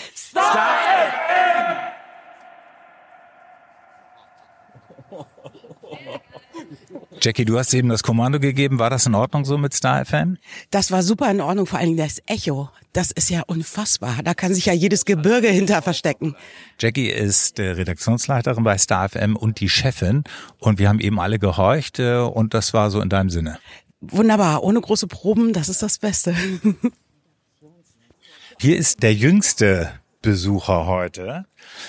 Jackie, 7.21 7.45
du 7.45 7.59
hast 7.59 7.73
eben 7.75 7.89
das 7.89 8.03
Kommando 8.03 8.39
gegeben. 8.39 8.79
War 8.79 8.91
das 8.91 9.07
in 9.07 9.15
Ordnung 9.15 9.45
so 9.45 9.59
mit 9.59 9.75
Star 9.75 10.05
FM? 10.05 10.39
Das 10.71 10.91
war 10.91 11.03
super 11.03 11.31
in 11.31 11.41
Ordnung, 11.41 11.67
vor 11.67 11.79
allen 11.79 11.89
Dingen 11.89 11.99
das 11.99 12.21
Echo. 12.27 12.71
Das 12.93 13.11
ist 13.11 13.31
ja 13.31 13.43
unfassbar. 13.47 14.23
Da 14.23 14.35
kann 14.35 14.55
sich 14.55 14.67
ja 14.67 14.73
jedes 14.73 15.05
Gebirge 15.05 15.49
hinter 15.49 15.83
verstecken. 15.83 16.37
Jackie 16.79 17.09
ist 17.09 17.59
äh, 17.59 17.71
Redaktionsleiterin 17.71 18.65
bei 18.65 18.79
Star 18.79 19.09
FM 19.09 19.37
und 19.37 19.61
die 19.61 19.69
Chefin. 19.69 20.25
Und 20.59 20.79
wir 20.79 20.89
haben 20.89 21.01
eben 21.01 21.21
alle 21.21 21.39
gehorcht 21.39 21.99
äh, 21.99 22.19
und 22.19 22.55
das 22.55 22.75
war 22.75 22.91
so 22.91 23.01
in 23.01 23.09
deinem 23.09 23.31
Sinne. 23.31 23.59
Wunderbar, 24.01 24.63
ohne 24.63 24.81
große 24.81 25.07
Proben, 25.07 25.53
das 25.53 25.69
ist 25.69 25.83
das 25.83 25.99
Beste. 25.99 26.35
Hier 28.61 28.77
ist 28.77 29.03
der 29.03 29.15
jüngste 29.15 29.91
Besucher 30.23 30.87
heute. 30.87 31.45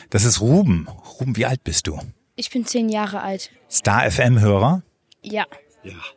Das 0.10 0.25
ist 0.25 0.41
Ruben. 0.41 0.88
Ruben, 1.19 1.38
wie 1.38 1.46
alt 1.46 1.63
bist 1.63 1.88
du? 1.88 2.00
Ich 2.39 2.51
bin 2.51 2.65
zehn 2.67 2.88
Jahre 2.88 3.22
alt. 3.22 3.50
Star 3.70 4.10
FM-Hörer? 4.10 4.84
Ja. 5.24 5.46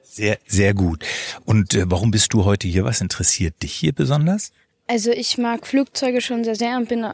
Sehr, 0.03 0.39
sehr 0.47 0.75
gut. 0.75 1.03
Und 1.47 1.75
äh, 1.75 1.85
warum 1.91 2.11
bist 2.11 2.35
du 2.35 2.45
heute 2.45 2.69
hier? 2.69 2.85
Was 2.85 3.01
interessiert 3.01 3.63
dich 3.63 3.73
hier 3.73 3.95
besonders? 3.95 4.53
Also 4.87 5.13
ich 5.13 5.39
mag 5.39 5.67
Flugzeuge 5.67 6.21
schon 6.21 6.45
sehr, 6.45 6.57
sehr 6.57 6.77
und 6.77 6.91
bin 6.91 7.07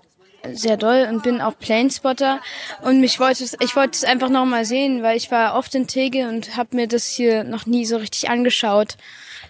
sehr 0.52 0.76
doll 0.76 1.06
und 1.08 1.22
bin 1.22 1.40
auch 1.40 1.56
Planespotter. 1.56 2.40
Und 2.82 3.00
mich 3.00 3.20
wollte 3.20 3.44
es, 3.44 3.56
ich 3.60 3.76
wollte 3.76 3.92
es 3.92 4.02
einfach 4.02 4.28
noch 4.28 4.44
mal 4.44 4.64
sehen, 4.64 5.04
weil 5.04 5.16
ich 5.16 5.30
war 5.30 5.54
oft 5.54 5.74
in 5.76 5.86
Tegel 5.86 6.28
und 6.28 6.56
habe 6.56 6.74
mir 6.74 6.88
das 6.88 7.06
hier 7.06 7.44
noch 7.44 7.66
nie 7.66 7.86
so 7.86 7.98
richtig 7.98 8.28
angeschaut. 8.28 8.96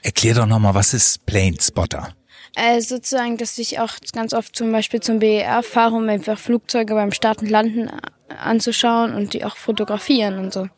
Erklär 0.03 0.35
doch 0.35 0.47
nochmal, 0.47 0.75
was 0.75 0.93
ist 0.93 1.25
Planespotter? 1.25 2.15
Äh, 2.57 2.81
sozusagen, 2.81 3.37
dass 3.37 3.59
ich 3.59 3.79
auch 3.81 3.93
ganz 4.13 4.33
oft 4.33 4.57
zum 4.57 4.73
Beispiel 4.73 5.01
zum 5.01 5.19
BER 5.19 5.63
fahre, 5.63 5.95
um 5.95 6.09
einfach 6.09 6.39
Flugzeuge 6.39 6.95
beim 6.95 7.13
Starten 7.13 7.45
und 7.45 7.51
Landen 7.51 7.91
anzuschauen 8.29 9.15
und 9.15 9.35
die 9.35 9.45
auch 9.45 9.57
fotografieren 9.57 10.39
und 10.39 10.53
so. 10.55 10.69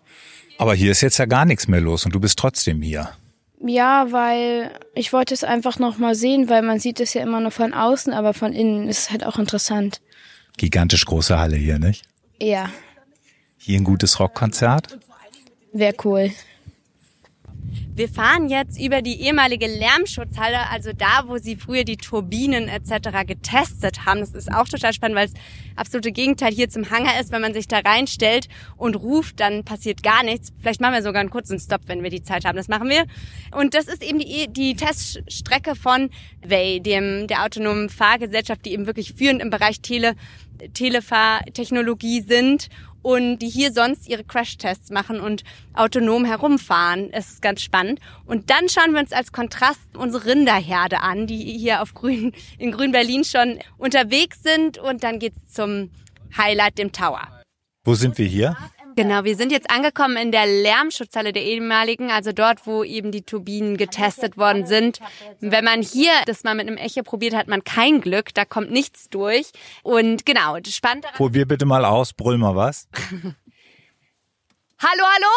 Aber 0.58 0.74
hier 0.74 0.90
ist 0.90 1.02
jetzt 1.02 1.18
ja 1.18 1.26
gar 1.26 1.44
nichts 1.44 1.68
mehr 1.68 1.80
los 1.80 2.04
und 2.04 2.12
du 2.14 2.18
bist 2.20 2.36
trotzdem 2.36 2.82
hier. 2.82 3.10
Ja, 3.64 4.10
weil 4.10 4.72
ich 4.94 5.12
wollte 5.12 5.34
es 5.34 5.44
einfach 5.44 5.78
noch 5.78 5.98
mal 5.98 6.16
sehen, 6.16 6.48
weil 6.48 6.62
man 6.62 6.80
sieht 6.80 6.98
es 6.98 7.14
ja 7.14 7.22
immer 7.22 7.38
nur 7.40 7.52
von 7.52 7.72
außen, 7.72 8.12
aber 8.12 8.34
von 8.34 8.52
innen 8.52 8.88
ist 8.88 8.98
es 8.98 9.10
halt 9.10 9.24
auch 9.24 9.38
interessant. 9.38 10.00
Gigantisch 10.56 11.04
große 11.04 11.38
Halle 11.38 11.56
hier, 11.56 11.78
nicht? 11.78 12.04
Ja, 12.40 12.70
Hier 13.56 13.78
ein 13.78 13.84
gutes 13.84 14.18
Rockkonzert. 14.18 14.98
wäre 15.72 15.94
cool. 16.04 16.32
Wir 17.98 18.08
fahren 18.08 18.48
jetzt 18.48 18.80
über 18.80 19.02
die 19.02 19.22
ehemalige 19.22 19.66
Lärmschutzhalle, 19.66 20.70
also 20.70 20.92
da, 20.92 21.24
wo 21.26 21.38
sie 21.38 21.56
früher 21.56 21.82
die 21.82 21.96
Turbinen 21.96 22.68
etc. 22.68 23.26
getestet 23.26 24.06
haben. 24.06 24.20
Das 24.20 24.34
ist 24.34 24.52
auch 24.52 24.68
total 24.68 24.92
spannend, 24.92 25.16
weil 25.16 25.26
es 25.26 25.34
absolute 25.74 26.12
Gegenteil 26.12 26.52
hier 26.52 26.68
zum 26.68 26.92
Hangar 26.92 27.20
ist. 27.20 27.32
Wenn 27.32 27.40
man 27.40 27.54
sich 27.54 27.66
da 27.66 27.80
reinstellt 27.80 28.48
und 28.76 28.94
ruft, 28.94 29.40
dann 29.40 29.64
passiert 29.64 30.04
gar 30.04 30.22
nichts. 30.22 30.52
Vielleicht 30.60 30.80
machen 30.80 30.94
wir 30.94 31.02
sogar 31.02 31.18
einen 31.18 31.30
kurzen 31.30 31.58
Stopp, 31.58 31.80
wenn 31.86 32.04
wir 32.04 32.10
die 32.10 32.22
Zeit 32.22 32.44
haben. 32.44 32.54
Das 32.54 32.68
machen 32.68 32.88
wir. 32.88 33.04
Und 33.50 33.74
das 33.74 33.86
ist 33.88 34.04
eben 34.04 34.20
die, 34.20 34.46
die 34.48 34.76
Teststrecke 34.76 35.74
von 35.74 36.10
Way, 36.46 36.78
dem, 36.78 37.26
der 37.26 37.44
autonomen 37.44 37.88
Fahrgesellschaft, 37.88 38.64
die 38.64 38.74
eben 38.74 38.86
wirklich 38.86 39.14
führend 39.14 39.42
im 39.42 39.50
Bereich 39.50 39.80
Tele, 39.80 40.14
Telefahrtechnologie 40.72 42.20
sind 42.20 42.68
und 43.08 43.38
die 43.38 43.48
hier 43.48 43.72
sonst 43.72 44.06
ihre 44.06 44.22
Crashtests 44.22 44.90
machen 44.90 45.18
und 45.18 45.42
autonom 45.72 46.26
herumfahren. 46.26 47.10
Es 47.10 47.30
ist 47.30 47.42
ganz 47.42 47.62
spannend. 47.62 48.00
Und 48.26 48.50
dann 48.50 48.68
schauen 48.68 48.92
wir 48.92 49.00
uns 49.00 49.12
als 49.12 49.32
Kontrast 49.32 49.80
unsere 49.96 50.26
Rinderherde 50.26 51.00
an, 51.00 51.26
die 51.26 51.56
hier 51.58 51.80
auf 51.80 51.94
Grün, 51.94 52.34
in 52.58 52.70
Grün-Berlin 52.70 53.24
schon 53.24 53.60
unterwegs 53.78 54.42
sind. 54.42 54.76
Und 54.76 55.04
dann 55.04 55.20
geht's 55.20 55.50
zum 55.50 55.90
Highlight, 56.36 56.76
dem 56.76 56.92
Tower. 56.92 57.26
Wo 57.82 57.94
sind 57.94 58.18
wir 58.18 58.26
hier? 58.26 58.58
Genau, 58.98 59.22
wir 59.22 59.36
sind 59.36 59.52
jetzt 59.52 59.70
angekommen 59.70 60.16
in 60.16 60.32
der 60.32 60.44
Lärmschutzhalle 60.44 61.32
der 61.32 61.44
ehemaligen, 61.44 62.10
also 62.10 62.32
dort, 62.32 62.66
wo 62.66 62.82
eben 62.82 63.12
die 63.12 63.22
Turbinen 63.22 63.76
getestet 63.76 64.36
worden 64.36 64.66
sind. 64.66 64.98
Wenn 65.38 65.64
man 65.64 65.82
hier 65.82 66.10
das 66.26 66.42
mal 66.42 66.56
mit 66.56 66.66
einem 66.66 66.78
Echo 66.78 67.04
probiert, 67.04 67.32
hat 67.32 67.46
man 67.46 67.62
kein 67.62 68.00
Glück, 68.00 68.34
da 68.34 68.44
kommt 68.44 68.72
nichts 68.72 69.08
durch. 69.08 69.52
Und 69.84 70.26
genau, 70.26 70.58
das 70.58 70.74
spannend 70.74 71.04
daran, 71.04 71.16
Probier 71.16 71.46
bitte 71.46 71.64
mal 71.64 71.84
aus, 71.84 72.12
brüll 72.12 72.38
mal 72.38 72.56
was. 72.56 72.88
Hallo, 74.80 75.04
hallo? 75.14 75.28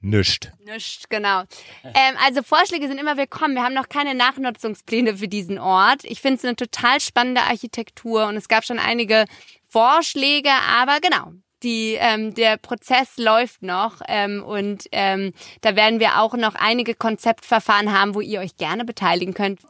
Nischt. 0.00 0.50
Nicht, 0.64 1.08
genau. 1.10 1.44
Ähm, 1.84 2.16
also 2.26 2.42
Vorschläge 2.42 2.88
sind 2.88 2.98
immer 2.98 3.16
willkommen. 3.16 3.54
Wir 3.54 3.62
haben 3.62 3.74
noch 3.74 3.88
keine 3.88 4.16
Nachnutzungspläne 4.16 5.18
für 5.18 5.28
diesen 5.28 5.60
Ort. 5.60 6.02
Ich 6.02 6.20
finde 6.20 6.38
es 6.38 6.44
eine 6.44 6.56
total 6.56 7.00
spannende 7.00 7.42
Architektur 7.42 8.26
und 8.26 8.36
es 8.36 8.48
gab 8.48 8.64
schon 8.64 8.80
einige 8.80 9.26
Vorschläge, 9.68 10.50
aber 10.50 10.98
genau. 10.98 11.34
Die, 11.64 11.96
ähm, 11.98 12.34
der 12.34 12.58
Prozess 12.58 13.16
läuft 13.16 13.62
noch 13.62 14.02
ähm, 14.06 14.42
und 14.42 14.84
ähm, 14.92 15.32
da 15.62 15.74
werden 15.76 15.98
wir 15.98 16.20
auch 16.20 16.34
noch 16.34 16.54
einige 16.54 16.94
Konzeptverfahren 16.94 17.92
haben, 17.92 18.14
wo 18.14 18.20
ihr 18.20 18.40
euch 18.40 18.56
gerne 18.56 18.84
beteiligen 18.84 19.32
könnt. 19.32 19.60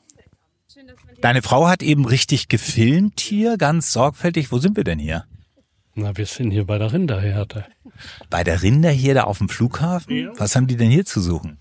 Deine 1.21 1.41
Frau 1.43 1.69
hat 1.69 1.83
eben 1.83 2.05
richtig 2.05 2.49
gefilmt 2.49 3.21
hier, 3.21 3.57
ganz 3.57 3.93
sorgfältig. 3.93 4.51
Wo 4.51 4.59
sind 4.59 4.77
wir 4.77 4.85
denn 4.85 4.99
hier? 4.99 5.25
Na, 5.95 6.17
wir 6.17 6.27
sind 6.27 6.51
hier 6.51 6.67
bei 6.67 6.79
der 6.79 6.93
Rinderherde. 6.93 7.67
Bei 8.29 8.43
der 8.43 8.63
Rinderherde 8.63 9.27
auf 9.27 9.39
dem 9.39 9.49
Flughafen? 9.49 10.31
Was 10.37 10.57
haben 10.57 10.67
die 10.67 10.77
denn 10.77 10.91
hier 10.91 11.05
zu 11.05 11.21
suchen? 11.21 11.59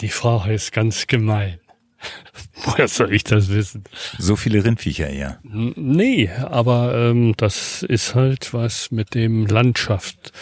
Die 0.00 0.08
Frage 0.08 0.54
ist 0.54 0.72
ganz 0.72 1.06
gemein. 1.06 1.60
Woher 2.64 2.88
soll 2.88 3.12
ich 3.14 3.24
das 3.24 3.48
wissen? 3.48 3.84
So 4.18 4.36
viele 4.36 4.64
Rindviecher. 4.64 5.08
N- 5.44 5.72
Nee, 5.76 6.30
aber 6.30 6.94
ähm, 6.94 7.34
das 7.36 7.82
ist 7.82 8.14
halt 8.14 8.52
was 8.52 8.90
mit 8.90 9.14
dem 9.14 9.46
Landschaft. 9.46 10.32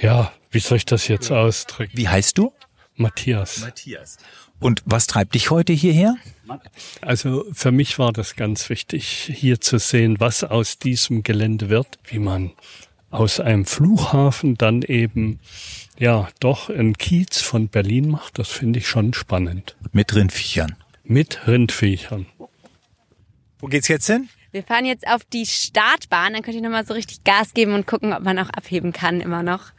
Ja, 0.00 0.32
wie 0.50 0.60
soll 0.60 0.78
ich 0.78 0.86
das 0.86 1.08
jetzt 1.08 1.30
ausdrücken? 1.30 1.92
Wie 1.96 2.08
heißt 2.08 2.38
du? 2.38 2.52
Matthias. 2.96 3.60
Matthias. 3.60 4.18
Und 4.58 4.82
was 4.84 5.06
treibt 5.06 5.34
dich 5.34 5.50
heute 5.50 5.72
hierher? 5.72 6.16
Also 7.00 7.44
für 7.52 7.70
mich 7.72 7.98
war 7.98 8.12
das 8.12 8.36
ganz 8.36 8.68
wichtig, 8.68 9.30
hier 9.32 9.60
zu 9.60 9.78
sehen, 9.78 10.16
was 10.18 10.44
aus 10.44 10.78
diesem 10.78 11.22
Gelände 11.22 11.70
wird, 11.70 11.98
wie 12.04 12.18
man 12.18 12.50
aus 13.10 13.40
einem 13.40 13.66
Flughafen 13.66 14.56
dann 14.56 14.82
eben 14.82 15.40
ja 15.98 16.28
doch 16.38 16.70
einen 16.70 16.96
Kiez 16.96 17.40
von 17.40 17.68
Berlin 17.68 18.08
macht. 18.08 18.38
Das 18.38 18.48
finde 18.48 18.78
ich 18.78 18.88
schon 18.88 19.12
spannend. 19.12 19.76
Mit 19.92 20.14
Rindviechern. 20.14 20.76
Mit 21.04 21.46
Rindviechern. 21.46 22.26
Wo 23.58 23.66
geht's 23.66 23.88
jetzt 23.88 24.06
hin? 24.06 24.28
Wir 24.52 24.62
fahren 24.64 24.84
jetzt 24.84 25.06
auf 25.06 25.24
die 25.24 25.46
Startbahn, 25.46 26.32
dann 26.32 26.42
könnt 26.42 26.56
ihr 26.56 26.62
nochmal 26.62 26.86
so 26.86 26.94
richtig 26.94 27.22
Gas 27.22 27.54
geben 27.54 27.74
und 27.74 27.86
gucken, 27.86 28.12
ob 28.12 28.22
man 28.22 28.38
auch 28.38 28.50
abheben 28.50 28.92
kann 28.92 29.20
immer 29.20 29.42
noch. 29.42 29.72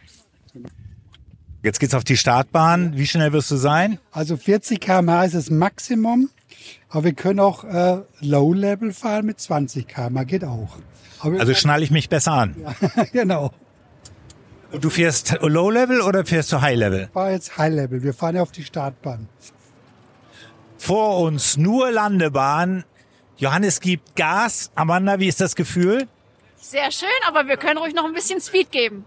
Jetzt 1.63 1.79
geht's 1.79 1.93
auf 1.93 2.03
die 2.03 2.17
Startbahn. 2.17 2.97
Wie 2.97 3.05
schnell 3.05 3.33
wirst 3.33 3.51
du 3.51 3.55
sein? 3.55 4.00
Also 4.11 4.38
40 4.38 4.79
km/h 4.79 5.25
ist 5.25 5.35
das 5.35 5.50
Maximum, 5.50 6.29
aber 6.89 7.05
wir 7.05 7.13
können 7.13 7.39
auch 7.39 7.63
äh, 7.63 8.01
Low-Level 8.19 8.93
fahren 8.93 9.25
mit 9.25 9.39
20 9.39 9.87
km/h, 9.87 10.23
geht 10.23 10.43
auch. 10.43 10.77
Aber 11.19 11.39
Also 11.39 11.53
schnalle 11.53 11.83
ich 11.83 11.91
mich 11.91 12.09
besser 12.09 12.33
an. 12.33 12.55
genau. 13.13 13.51
Und 14.71 14.83
du 14.83 14.89
fährst 14.89 15.37
Low 15.41 15.69
Level 15.69 16.01
oder 16.01 16.25
fährst 16.25 16.51
du 16.51 16.61
High 16.61 16.77
Level? 16.77 17.03
Ich 17.03 17.13
fahre 17.13 17.31
jetzt 17.31 17.57
High-Level, 17.57 18.03
wir 18.03 18.13
fahren 18.13 18.35
ja 18.35 18.41
auf 18.41 18.51
die 18.51 18.63
Startbahn. 18.63 19.27
Vor 20.77 21.19
uns 21.19 21.57
nur 21.57 21.91
Landebahn. 21.91 22.85
Johannes 23.37 23.79
gibt 23.81 24.15
Gas. 24.15 24.71
Amanda, 24.75 25.19
wie 25.19 25.27
ist 25.27 25.41
das 25.41 25.55
Gefühl? 25.55 26.07
Sehr 26.57 26.91
schön, 26.91 27.09
aber 27.27 27.47
wir 27.47 27.57
können 27.57 27.77
ruhig 27.77 27.93
noch 27.93 28.05
ein 28.05 28.13
bisschen 28.13 28.39
Speed 28.39 28.71
geben. 28.71 29.05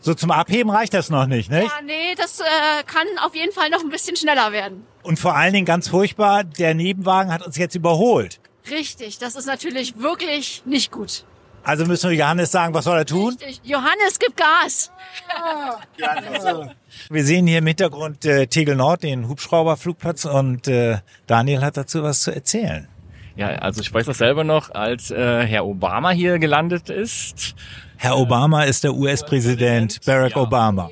So 0.00 0.14
zum 0.14 0.30
Abheben 0.30 0.70
reicht 0.70 0.94
das 0.94 1.10
noch 1.10 1.26
nicht, 1.26 1.50
nicht? 1.50 1.64
Ja, 1.64 1.82
nee, 1.84 2.14
das 2.16 2.40
äh, 2.40 2.44
kann 2.86 3.06
auf 3.24 3.34
jeden 3.34 3.52
Fall 3.52 3.68
noch 3.70 3.80
ein 3.82 3.88
bisschen 3.88 4.14
schneller 4.14 4.52
werden. 4.52 4.86
Und 5.08 5.18
vor 5.18 5.34
allen 5.34 5.54
Dingen 5.54 5.64
ganz 5.64 5.88
furchtbar, 5.88 6.44
der 6.44 6.74
Nebenwagen 6.74 7.32
hat 7.32 7.40
uns 7.40 7.56
jetzt 7.56 7.74
überholt. 7.74 8.40
Richtig, 8.70 9.16
das 9.16 9.36
ist 9.36 9.46
natürlich 9.46 9.98
wirklich 9.98 10.64
nicht 10.66 10.92
gut. 10.92 11.24
Also 11.64 11.86
müssen 11.86 12.10
wir 12.10 12.16
Johannes 12.18 12.50
sagen, 12.50 12.74
was 12.74 12.84
soll 12.84 12.98
er 12.98 13.06
tun? 13.06 13.30
Richtig. 13.30 13.62
Johannes, 13.64 14.18
gib 14.18 14.36
Gas. 14.36 14.92
Wir 17.08 17.24
sehen 17.24 17.46
hier 17.46 17.60
im 17.60 17.66
Hintergrund 17.66 18.26
äh, 18.26 18.48
Tegel 18.48 18.76
Nord, 18.76 19.02
den 19.02 19.28
Hubschrauberflugplatz 19.28 20.26
und 20.26 20.68
äh, 20.68 20.98
Daniel 21.26 21.62
hat 21.62 21.78
dazu 21.78 22.02
was 22.02 22.20
zu 22.20 22.34
erzählen. 22.34 22.86
Ja, 23.34 23.48
also 23.48 23.80
ich 23.80 23.92
weiß 23.92 24.04
das 24.04 24.18
selber 24.18 24.44
noch, 24.44 24.74
als 24.74 25.10
äh, 25.10 25.46
Herr 25.46 25.64
Obama 25.64 26.10
hier 26.10 26.38
gelandet 26.38 26.90
ist. 26.90 27.54
Herr 27.96 28.18
Obama 28.18 28.64
ist 28.64 28.84
der 28.84 28.92
US-Präsident 28.92 30.04
Barack 30.04 30.36
Obama. 30.36 30.90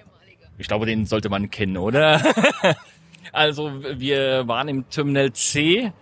Ich 0.56 0.68
glaube, 0.68 0.86
den 0.86 1.04
sollte 1.04 1.28
man 1.28 1.50
kennen, 1.50 1.76
oder? 1.76 2.22
also 3.32 3.72
wir 3.82 4.46
waren 4.48 4.68
im 4.68 4.88
Terminal 4.88 5.32
C 5.32 5.92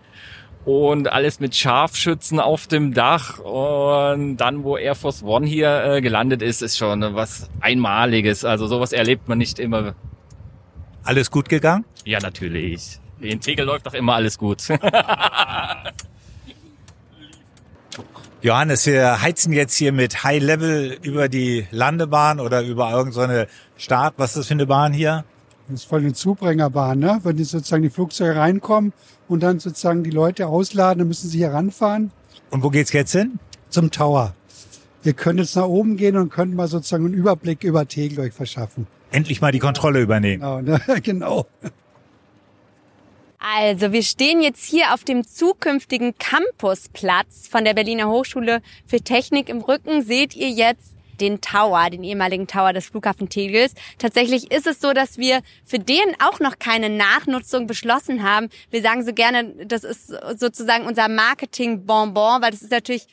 und 0.65 1.13
alles 1.13 1.41
mit 1.41 1.55
Scharfschützen 1.55 2.41
auf 2.41 2.67
dem 2.67 2.95
Dach 2.95 3.39
und 3.39 4.39
dann, 4.39 4.65
wo 4.65 4.77
Air 4.77 4.95
Force 4.95 5.23
One 5.23 5.47
hier 5.47 5.85
äh, 5.85 6.01
gelandet 6.01 6.41
ist, 6.43 6.63
ist 6.63 6.79
schon 6.79 7.03
was 7.15 7.51
Einmaliges. 7.61 8.45
Also 8.45 8.67
sowas 8.67 8.93
erlebt 8.93 9.29
man 9.29 9.39
nicht 9.39 9.59
immer. 9.59 9.95
Alles 11.03 11.31
gut 11.31 11.49
gegangen? 11.49 11.85
Ja, 12.05 12.19
natürlich. 12.21 12.99
In 13.21 13.41
Tegel 13.41 13.67
läuft 13.67 13.87
doch 13.87 13.95
immer 13.95 14.15
alles 14.15 14.39
gut. 14.39 14.69
Johannes, 18.43 18.87
wir 18.87 19.23
heizen 19.23 19.53
jetzt 19.55 19.75
hier 19.75 19.93
mit 19.93 20.23
High 20.23 20.43
Level 20.43 20.99
über 21.03 21.29
die 21.31 21.67
Landebahn 21.71 22.41
oder 22.41 22.63
über 22.63 22.91
irgendeine 22.91 23.47
Start. 23.79 24.15
Was 24.19 24.33
ist 24.33 24.37
das 24.37 24.47
für 24.49 24.55
eine 24.55 24.67
Bahn 24.67 24.93
hier? 24.93 25.25
Das 25.69 25.81
ist 25.81 25.89
voll 25.89 26.01
eine 26.01 26.13
Zubringerbahn, 26.13 26.99
ne? 26.99 27.21
Wenn 27.23 27.37
die 27.37 27.45
sozusagen 27.45 27.83
die 27.83 27.91
Flugzeuge 27.91 28.37
reinkommen 28.37 28.93
und 29.29 29.43
dann 29.43 29.61
sozusagen 29.61 30.05
die 30.05 30.11
Leute 30.11 30.47
ausladen, 30.47 30.99
dann 30.99 31.09
müssen 31.09 31.31
sie 31.31 31.39
hier 31.39 31.53
ranfahren. 31.53 32.11
Und 32.51 32.63
wo 32.63 32.71
geht's 32.71 32.93
jetzt 32.93 33.13
hin? 33.13 33.39
Zum 33.71 33.91
Tower. 33.91 34.35
Ihr 35.05 35.15
könnt 35.15 35.39
jetzt 35.39 35.57
nach 35.57 35.67
oben 35.67 35.97
gehen 35.97 36.17
und 36.17 36.31
könnt 36.31 36.55
mal 36.55 36.69
sozusagen 36.69 37.07
einen 37.07 37.15
Überblick 37.15 37.65
über 37.65 37.87
Tegel 37.89 38.21
euch 38.21 38.33
verschaffen. 38.33 38.87
Endlich 39.11 39.41
mal 39.41 39.53
die 39.53 39.59
Kontrolle 39.59 40.01
übernehmen. 40.01 40.41
Genau, 40.41 40.61
ne? 40.61 40.81
genau. 41.03 41.47
Also, 43.39 43.93
wir 43.93 44.03
stehen 44.03 44.41
jetzt 44.41 44.65
hier 44.65 44.95
auf 44.95 45.05
dem 45.05 45.27
zukünftigen 45.27 46.15
Campusplatz 46.19 47.47
von 47.47 47.65
der 47.65 47.75
Berliner 47.75 48.09
Hochschule 48.09 48.63
für 48.87 49.03
Technik. 49.03 49.51
Im 49.51 49.61
Rücken 49.61 50.03
seht 50.03 50.35
ihr 50.35 50.49
jetzt 50.49 50.94
den 51.21 51.41
Tower, 51.41 51.91
den 51.91 52.05
ehemaligen 52.05 52.47
Tower 52.47 52.73
des 52.73 52.87
Flughafen 52.87 53.29
Tegels. 53.29 53.75
Tatsächlich 53.99 54.51
ist 54.51 54.67
es 54.67 54.81
so, 54.81 54.93
dass 54.93 55.19
wir 55.19 55.41
für 55.65 55.79
den 55.79 56.17
auch 56.21 56.41
noch 56.41 56.59
keine 56.59 56.91
Nachnutzung 56.91 57.67
beschlossen 57.67 58.23
haben. 58.23 58.49
Wir 58.71 58.83
sagen 58.83 59.05
so 59.05 59.13
gerne, 59.13 59.67
das 59.67 59.85
ist 59.85 60.09
sozusagen 60.37 60.87
unser 60.87 61.09
Marketing-Bonbon, 61.09 62.43
weil 62.43 62.51
das 62.51 62.63
ist 62.63 62.71
natürlich 62.71 63.07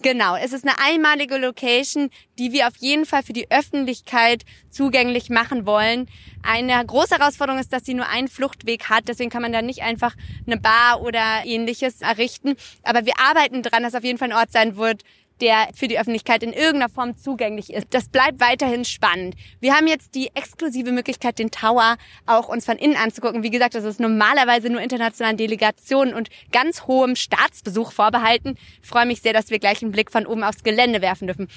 Genau, 0.00 0.36
es 0.36 0.52
ist 0.52 0.64
eine 0.64 0.78
einmalige 0.78 1.38
Location, 1.38 2.10
die 2.38 2.52
wir 2.52 2.68
auf 2.68 2.76
jeden 2.76 3.04
Fall 3.04 3.24
für 3.24 3.32
die 3.32 3.50
Öffentlichkeit 3.50 4.44
zugänglich 4.70 5.28
machen 5.28 5.66
wollen. 5.66 6.08
Eine 6.44 6.86
große 6.86 7.16
Herausforderung 7.16 7.60
ist, 7.60 7.72
dass 7.72 7.84
sie 7.84 7.94
nur 7.94 8.08
einen 8.08 8.28
Fluchtweg 8.28 8.88
hat, 8.88 9.08
deswegen 9.08 9.28
kann 9.28 9.42
man 9.42 9.52
da 9.52 9.60
nicht 9.60 9.82
einfach 9.82 10.14
eine 10.46 10.56
Bar 10.56 11.02
oder 11.02 11.42
ähnliches 11.44 12.00
errichten. 12.00 12.54
Aber 12.84 13.06
wir 13.06 13.14
arbeiten 13.18 13.64
dran, 13.64 13.82
dass 13.82 13.96
auf 13.96 14.04
jeden 14.04 14.18
Fall 14.18 14.30
ein 14.30 14.38
Ort 14.38 14.52
sein 14.52 14.76
wird, 14.76 15.02
der 15.40 15.68
für 15.74 15.88
die 15.88 15.98
Öffentlichkeit 15.98 16.42
in 16.42 16.52
irgendeiner 16.52 16.88
Form 16.88 17.16
zugänglich 17.16 17.72
ist. 17.72 17.86
Das 17.90 18.08
bleibt 18.08 18.40
weiterhin 18.40 18.84
spannend. 18.84 19.34
Wir 19.60 19.74
haben 19.74 19.86
jetzt 19.86 20.14
die 20.14 20.30
exklusive 20.34 20.92
Möglichkeit, 20.92 21.38
den 21.38 21.50
Tower 21.50 21.96
auch 22.26 22.48
uns 22.48 22.64
von 22.64 22.76
innen 22.76 22.96
anzugucken. 22.96 23.42
Wie 23.42 23.50
gesagt, 23.50 23.74
das 23.74 23.84
ist 23.84 24.00
normalerweise 24.00 24.70
nur 24.70 24.80
internationalen 24.80 25.36
Delegationen 25.36 26.14
und 26.14 26.28
ganz 26.52 26.86
hohem 26.86 27.16
Staatsbesuch 27.16 27.92
vorbehalten. 27.92 28.56
Ich 28.82 28.88
freue 28.88 29.06
mich 29.06 29.22
sehr, 29.22 29.32
dass 29.32 29.50
wir 29.50 29.58
gleich 29.58 29.82
einen 29.82 29.92
Blick 29.92 30.10
von 30.10 30.26
oben 30.26 30.44
aufs 30.44 30.62
Gelände 30.62 31.02
werfen 31.02 31.26
dürfen. 31.26 31.48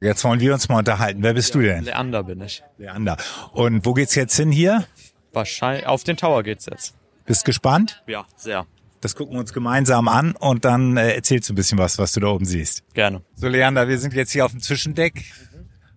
Jetzt 0.00 0.24
wollen 0.24 0.40
wir 0.40 0.52
uns 0.52 0.68
mal 0.68 0.78
unterhalten. 0.78 1.22
Wer 1.22 1.32
bist 1.32 1.54
du 1.54 1.60
denn? 1.60 1.84
Leander 1.84 2.22
bin 2.22 2.40
ich. 2.42 2.62
Leander. 2.76 3.16
Und 3.52 3.86
wo 3.86 3.94
geht's 3.94 4.14
jetzt 4.14 4.36
hin 4.36 4.52
hier? 4.52 4.86
Wahrscheinlich 5.32 5.86
auf 5.86 6.04
den 6.04 6.16
Tower 6.16 6.42
geht's 6.42 6.66
jetzt. 6.66 6.94
Bist 7.24 7.44
gespannt? 7.44 8.02
Ja, 8.06 8.26
sehr. 8.36 8.66
Das 9.00 9.14
gucken 9.14 9.34
wir 9.34 9.40
uns 9.40 9.52
gemeinsam 9.52 10.08
an 10.08 10.34
und 10.36 10.64
dann 10.64 10.96
äh, 10.96 11.14
erzählst 11.14 11.48
du 11.48 11.52
ein 11.52 11.56
bisschen 11.56 11.78
was, 11.78 11.98
was 11.98 12.12
du 12.12 12.20
da 12.20 12.28
oben 12.28 12.44
siehst. 12.44 12.82
Gerne. 12.94 13.22
So, 13.34 13.48
Leander, 13.48 13.88
wir 13.88 13.98
sind 13.98 14.14
jetzt 14.14 14.32
hier 14.32 14.44
auf 14.44 14.52
dem 14.52 14.60
Zwischendeck. 14.60 15.24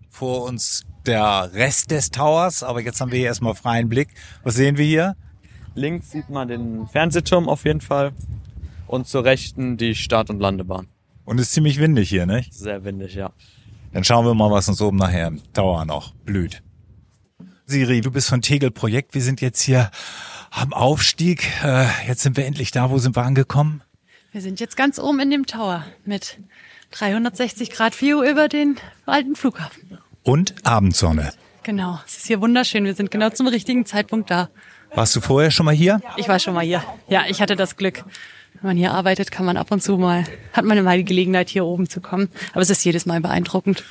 Vor 0.09 0.43
uns 0.43 0.85
der 1.05 1.51
Rest 1.53 1.91
des 1.91 2.11
Towers, 2.11 2.61
aber 2.61 2.81
jetzt 2.81 2.99
haben 2.99 3.11
wir 3.11 3.19
hier 3.19 3.27
erstmal 3.27 3.55
freien 3.55 3.87
Blick. 3.87 4.09
Was 4.43 4.55
sehen 4.55 4.77
wir 4.77 4.85
hier? 4.85 5.15
Links 5.75 6.11
sieht 6.11 6.29
man 6.29 6.47
den 6.47 6.87
Fernsehturm 6.87 7.47
auf 7.47 7.63
jeden 7.63 7.81
Fall 7.81 8.11
und 8.87 9.07
zur 9.07 9.23
Rechten 9.23 9.77
die 9.77 9.95
Start- 9.95 10.29
und 10.29 10.39
Landebahn. 10.39 10.87
Und 11.23 11.39
es 11.39 11.47
ist 11.47 11.53
ziemlich 11.53 11.79
windig 11.79 12.09
hier, 12.09 12.25
nicht? 12.25 12.53
Sehr 12.53 12.83
windig, 12.83 13.15
ja. 13.15 13.31
Dann 13.93 14.03
schauen 14.03 14.25
wir 14.25 14.33
mal, 14.33 14.51
was 14.51 14.67
uns 14.67 14.81
oben 14.81 14.97
nachher 14.97 15.27
im 15.27 15.41
Tower 15.53 15.85
noch 15.85 16.13
blüht. 16.25 16.61
Siri, 17.65 18.01
du 18.01 18.11
bist 18.11 18.29
von 18.29 18.41
Tegel 18.41 18.71
Projekt. 18.71 19.13
Wir 19.13 19.21
sind 19.21 19.41
jetzt 19.41 19.61
hier 19.61 19.91
am 20.51 20.73
Aufstieg. 20.73 21.47
Äh, 21.63 21.87
jetzt 22.07 22.21
sind 22.21 22.37
wir 22.37 22.45
endlich 22.45 22.71
da. 22.71 22.89
Wo 22.89 22.97
sind 22.97 23.15
wir 23.15 23.23
angekommen? 23.23 23.81
Wir 24.31 24.41
sind 24.41 24.59
jetzt 24.59 24.77
ganz 24.77 24.99
oben 24.99 25.19
in 25.19 25.31
dem 25.31 25.45
Tower 25.45 25.85
mit 26.05 26.37
360 26.91 27.71
Grad 27.71 27.99
View 27.99 28.23
über 28.23 28.47
den 28.47 28.77
alten 29.05 29.35
Flughafen. 29.35 29.97
Und 30.23 30.53
Abendsonne. 30.63 31.33
Genau, 31.63 31.99
es 32.05 32.17
ist 32.17 32.27
hier 32.27 32.41
wunderschön. 32.41 32.85
Wir 32.85 32.95
sind 32.95 33.11
genau 33.11 33.29
zum 33.29 33.47
richtigen 33.47 33.85
Zeitpunkt 33.85 34.31
da. 34.31 34.49
Warst 34.93 35.15
du 35.15 35.21
vorher 35.21 35.51
schon 35.51 35.65
mal 35.65 35.75
hier? 35.75 36.01
Ich 36.17 36.27
war 36.27 36.39
schon 36.39 36.53
mal 36.53 36.65
hier. 36.65 36.83
Ja, 37.07 37.25
ich 37.27 37.41
hatte 37.41 37.55
das 37.55 37.75
Glück. 37.75 38.03
Wenn 38.53 38.69
man 38.69 38.77
hier 38.77 38.91
arbeitet, 38.91 39.31
kann 39.31 39.45
man 39.45 39.57
ab 39.57 39.71
und 39.71 39.81
zu 39.81 39.97
mal, 39.97 40.25
hat 40.53 40.65
man 40.65 40.83
mal 40.83 40.97
die 40.97 41.05
Gelegenheit, 41.05 41.49
hier 41.49 41.65
oben 41.65 41.87
zu 41.87 42.01
kommen. 42.01 42.29
Aber 42.53 42.61
es 42.61 42.69
ist 42.69 42.83
jedes 42.83 43.05
Mal 43.05 43.21
beeindruckend. 43.21 43.83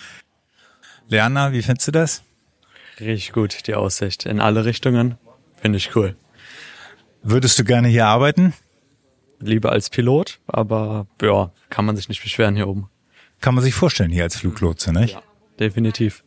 Lerner, 1.09 1.53
wie 1.53 1.63
findest 1.63 1.89
du 1.89 1.93
das? 1.93 2.23
Richtig 3.01 3.33
gut, 3.33 3.67
die 3.67 3.75
Aussicht 3.75 4.27
in 4.27 4.41
alle 4.41 4.65
Richtungen. 4.65 5.17
Finde 5.61 5.79
ich 5.79 5.95
cool. 5.95 6.17
Würdest 7.31 7.59
du 7.59 7.65
gerne 7.65 7.89
hier 7.89 8.07
arbeiten? 8.07 8.55
Lieber 9.39 9.71
als 9.71 9.91
Pilot, 9.91 10.41
aber 10.47 11.07
ja, 11.21 11.53
kann 11.69 11.85
man 11.85 11.95
sich 11.95 12.09
nicht 12.09 12.23
beschweren 12.23 12.57
hier 12.57 12.67
oben. 12.67 12.89
Kann 13.43 13.55
man 13.55 13.63
sich 13.63 13.75
vorstellen 13.75 14.11
hier 14.11 14.23
als 14.23 14.37
Fluglotse, 14.37 14.95
nicht? 14.95 15.13
Ja, 15.13 15.23
definitiv. 15.61 16.25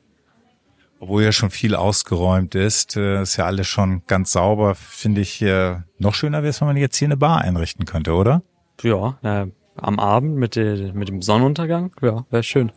Obwohl 0.99 1.23
ja 1.23 1.31
schon 1.31 1.49
viel 1.49 1.73
ausgeräumt 1.73 2.53
ist, 2.53 2.97
äh, 2.97 3.23
ist 3.23 3.37
ja 3.37 3.45
alles 3.45 3.67
schon 3.67 4.03
ganz 4.05 4.33
sauber, 4.33 4.75
finde 4.75 5.21
ich 5.21 5.41
äh, 5.41 5.77
noch 5.97 6.13
schöner 6.13 6.43
wäre 6.43 6.51
es, 6.51 6.61
wenn 6.61 6.67
man 6.67 6.77
jetzt 6.77 6.97
hier 6.97 7.07
eine 7.07 7.17
Bar 7.17 7.41
einrichten 7.41 7.85
könnte, 7.85 8.13
oder? 8.13 8.43
Ja, 8.83 9.17
na, 9.23 9.47
am 9.77 9.97
Abend 9.97 10.37
mit, 10.37 10.55
de, 10.55 10.91
mit 10.91 11.07
dem 11.07 11.23
Sonnenuntergang, 11.23 11.95
ja, 12.03 12.27
wäre 12.29 12.43
schön. 12.43 12.71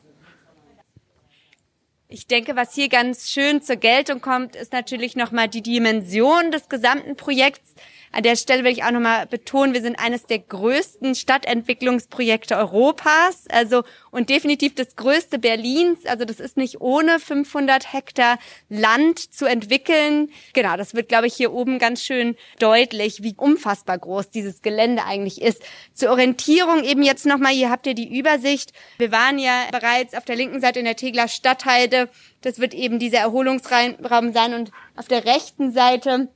Ich 2.08 2.26
denke, 2.26 2.56
was 2.56 2.72
hier 2.74 2.88
ganz 2.88 3.30
schön 3.30 3.60
zur 3.60 3.76
Geltung 3.76 4.22
kommt, 4.22 4.56
ist 4.56 4.72
natürlich 4.72 5.14
nochmal 5.14 5.48
die 5.48 5.62
Dimension 5.62 6.50
des 6.52 6.70
gesamten 6.70 7.16
Projekts. 7.16 7.74
An 8.14 8.22
der 8.22 8.36
Stelle 8.36 8.62
will 8.62 8.70
ich 8.70 8.84
auch 8.84 8.92
nochmal 8.92 9.26
betonen, 9.26 9.74
wir 9.74 9.82
sind 9.82 9.98
eines 9.98 10.24
der 10.26 10.38
größten 10.38 11.16
Stadtentwicklungsprojekte 11.16 12.56
Europas, 12.56 13.46
also 13.50 13.82
und 14.12 14.30
definitiv 14.30 14.76
das 14.76 14.94
größte 14.94 15.40
Berlins. 15.40 16.06
Also 16.06 16.24
das 16.24 16.38
ist 16.38 16.56
nicht 16.56 16.80
ohne 16.80 17.18
500 17.18 17.92
Hektar 17.92 18.38
Land 18.68 19.18
zu 19.18 19.46
entwickeln. 19.46 20.30
Genau, 20.52 20.76
das 20.76 20.94
wird, 20.94 21.08
glaube 21.08 21.26
ich, 21.26 21.34
hier 21.34 21.52
oben 21.52 21.80
ganz 21.80 22.04
schön 22.04 22.36
deutlich, 22.60 23.24
wie 23.24 23.34
unfassbar 23.36 23.98
groß 23.98 24.30
dieses 24.30 24.62
Gelände 24.62 25.04
eigentlich 25.04 25.42
ist. 25.42 25.64
Zur 25.92 26.10
Orientierung 26.10 26.84
eben 26.84 27.02
jetzt 27.02 27.26
nochmal, 27.26 27.52
hier 27.52 27.70
habt 27.70 27.88
ihr 27.88 27.94
die 27.94 28.16
Übersicht. 28.16 28.72
Wir 28.96 29.10
waren 29.10 29.40
ja 29.40 29.64
bereits 29.72 30.14
auf 30.14 30.24
der 30.24 30.36
linken 30.36 30.60
Seite 30.60 30.78
in 30.78 30.84
der 30.84 30.94
Tegler 30.94 31.26
Stadtheide. 31.26 32.08
Das 32.42 32.60
wird 32.60 32.74
eben 32.74 33.00
dieser 33.00 33.18
Erholungsraum 33.18 34.32
sein 34.32 34.54
und 34.54 34.70
auf 34.94 35.08
der 35.08 35.24
rechten 35.24 35.72
Seite 35.72 36.28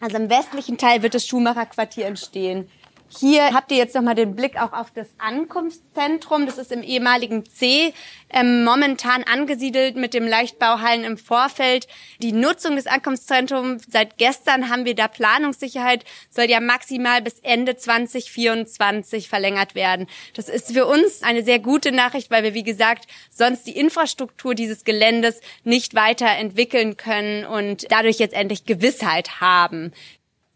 also 0.00 0.16
im 0.16 0.30
westlichen 0.30 0.78
Teil 0.78 1.02
wird 1.02 1.14
das 1.14 1.26
Schuhmacherquartier 1.26 2.06
entstehen. 2.06 2.70
Hier 3.18 3.52
habt 3.52 3.72
ihr 3.72 3.78
jetzt 3.78 3.96
nochmal 3.96 4.14
den 4.14 4.36
Blick 4.36 4.56
auch 4.56 4.72
auf 4.72 4.92
das 4.92 5.08
Ankunftszentrum. 5.18 6.46
Das 6.46 6.58
ist 6.58 6.70
im 6.70 6.84
ehemaligen 6.84 7.44
C, 7.44 7.92
ähm, 8.28 8.62
momentan 8.62 9.24
angesiedelt 9.24 9.96
mit 9.96 10.14
dem 10.14 10.28
Leichtbauhallen 10.28 11.02
im 11.02 11.18
Vorfeld. 11.18 11.88
Die 12.22 12.30
Nutzung 12.30 12.76
des 12.76 12.86
Ankunftszentrums, 12.86 13.82
seit 13.90 14.16
gestern 14.16 14.70
haben 14.70 14.84
wir 14.84 14.94
da 14.94 15.08
Planungssicherheit, 15.08 16.04
soll 16.30 16.44
ja 16.44 16.60
maximal 16.60 17.20
bis 17.20 17.40
Ende 17.40 17.76
2024 17.76 19.28
verlängert 19.28 19.74
werden. 19.74 20.06
Das 20.34 20.48
ist 20.48 20.72
für 20.72 20.86
uns 20.86 21.24
eine 21.24 21.42
sehr 21.42 21.58
gute 21.58 21.90
Nachricht, 21.90 22.30
weil 22.30 22.44
wir, 22.44 22.54
wie 22.54 22.62
gesagt, 22.62 23.06
sonst 23.28 23.66
die 23.66 23.76
Infrastruktur 23.76 24.54
dieses 24.54 24.84
Geländes 24.84 25.40
nicht 25.64 25.96
weiterentwickeln 25.96 26.96
können 26.96 27.44
und 27.44 27.90
dadurch 27.90 28.20
jetzt 28.20 28.34
endlich 28.34 28.66
Gewissheit 28.66 29.40
haben. 29.40 29.92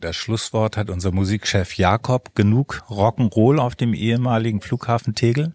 Das 0.05 0.17
Schlusswort 0.17 0.77
hat 0.77 0.91
unser 0.91 1.13
Musikchef 1.13 1.79
Jakob. 1.79 2.35
Genug 2.35 2.83
Rock'n'Roll 2.91 3.59
auf 3.59 3.75
dem 3.75 3.95
ehemaligen 3.95 4.61
Flughafen 4.61 5.15
Tegel? 5.15 5.55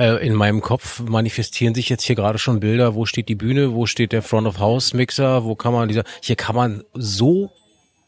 Äh, 0.00 0.26
in 0.26 0.34
meinem 0.34 0.62
Kopf 0.62 0.98
manifestieren 0.98 1.76
sich 1.76 1.90
jetzt 1.90 2.02
hier 2.02 2.16
gerade 2.16 2.40
schon 2.40 2.58
Bilder, 2.58 2.96
wo 2.96 3.06
steht 3.06 3.28
die 3.28 3.36
Bühne, 3.36 3.72
wo 3.72 3.86
steht 3.86 4.10
der 4.10 4.22
Front 4.22 4.48
of 4.48 4.58
House 4.58 4.94
Mixer, 4.94 5.44
wo 5.44 5.54
kann 5.54 5.72
man 5.72 5.86
dieser, 5.86 6.02
hier 6.20 6.34
kann 6.34 6.56
man 6.56 6.82
so 6.92 7.52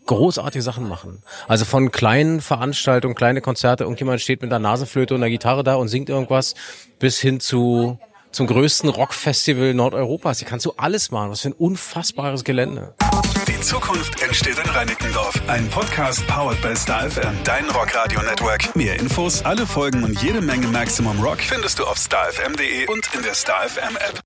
großartige 0.07 0.61
Sachen 0.61 0.89
machen. 0.89 1.23
Also 1.47 1.65
von 1.65 1.93
kleinen 1.93 2.41
Veranstaltungen, 2.41 3.15
kleine 3.15 3.41
Konzerte, 3.41 3.85
irgendjemand 3.85 4.21
steht 4.21 4.43
mit 4.43 4.51
einer 4.53 4.59
Nasenflöte 4.59 5.15
und 5.15 5.23
einer 5.23 5.31
Gitarre 5.31 5.63
da 5.63 5.77
und 5.77 5.87
singt 5.87 6.09
irgendwas, 6.09 6.57
bis 6.99 7.21
hin 7.21 7.39
zu 7.39 8.01
zum 8.33 8.49
größten 8.49 8.91
Rockfestival 8.91 9.73
Nordeuropas. 9.73 10.41
Hier 10.41 10.49
kannst 10.49 10.67
du 10.67 10.73
alles 10.77 11.13
machen. 11.13 11.31
Was 11.31 11.43
für 11.43 11.51
ein 11.51 11.53
unfassbares 11.53 12.43
Gelände. 12.43 12.95
Die 13.57 13.63
Zukunft 13.63 14.21
entsteht 14.21 14.59
in 14.59 14.69
Reinickendorf. 14.69 15.41
Ein 15.47 15.67
Podcast 15.71 16.27
powered 16.27 16.61
by 16.61 16.77
Star 16.77 17.11
FM, 17.11 17.33
dein 17.43 17.65
Rockradio 17.71 18.21
Network. 18.21 18.77
Mehr 18.77 18.99
Infos, 19.01 19.43
alle 19.47 19.67
Folgen 19.67 20.05
und 20.05 20.21
jede 20.23 20.43
Menge 20.43 20.67
Maximum 20.67 21.19
Rock 21.21 21.41
findest 21.41 21.79
du 21.79 21.87
auf 21.87 21.97
starfm.de 21.97 22.87
und 22.89 23.09
in 23.15 23.23
der 23.23 23.33
Star 23.33 23.67
FM 23.67 23.97
App. 23.97 24.21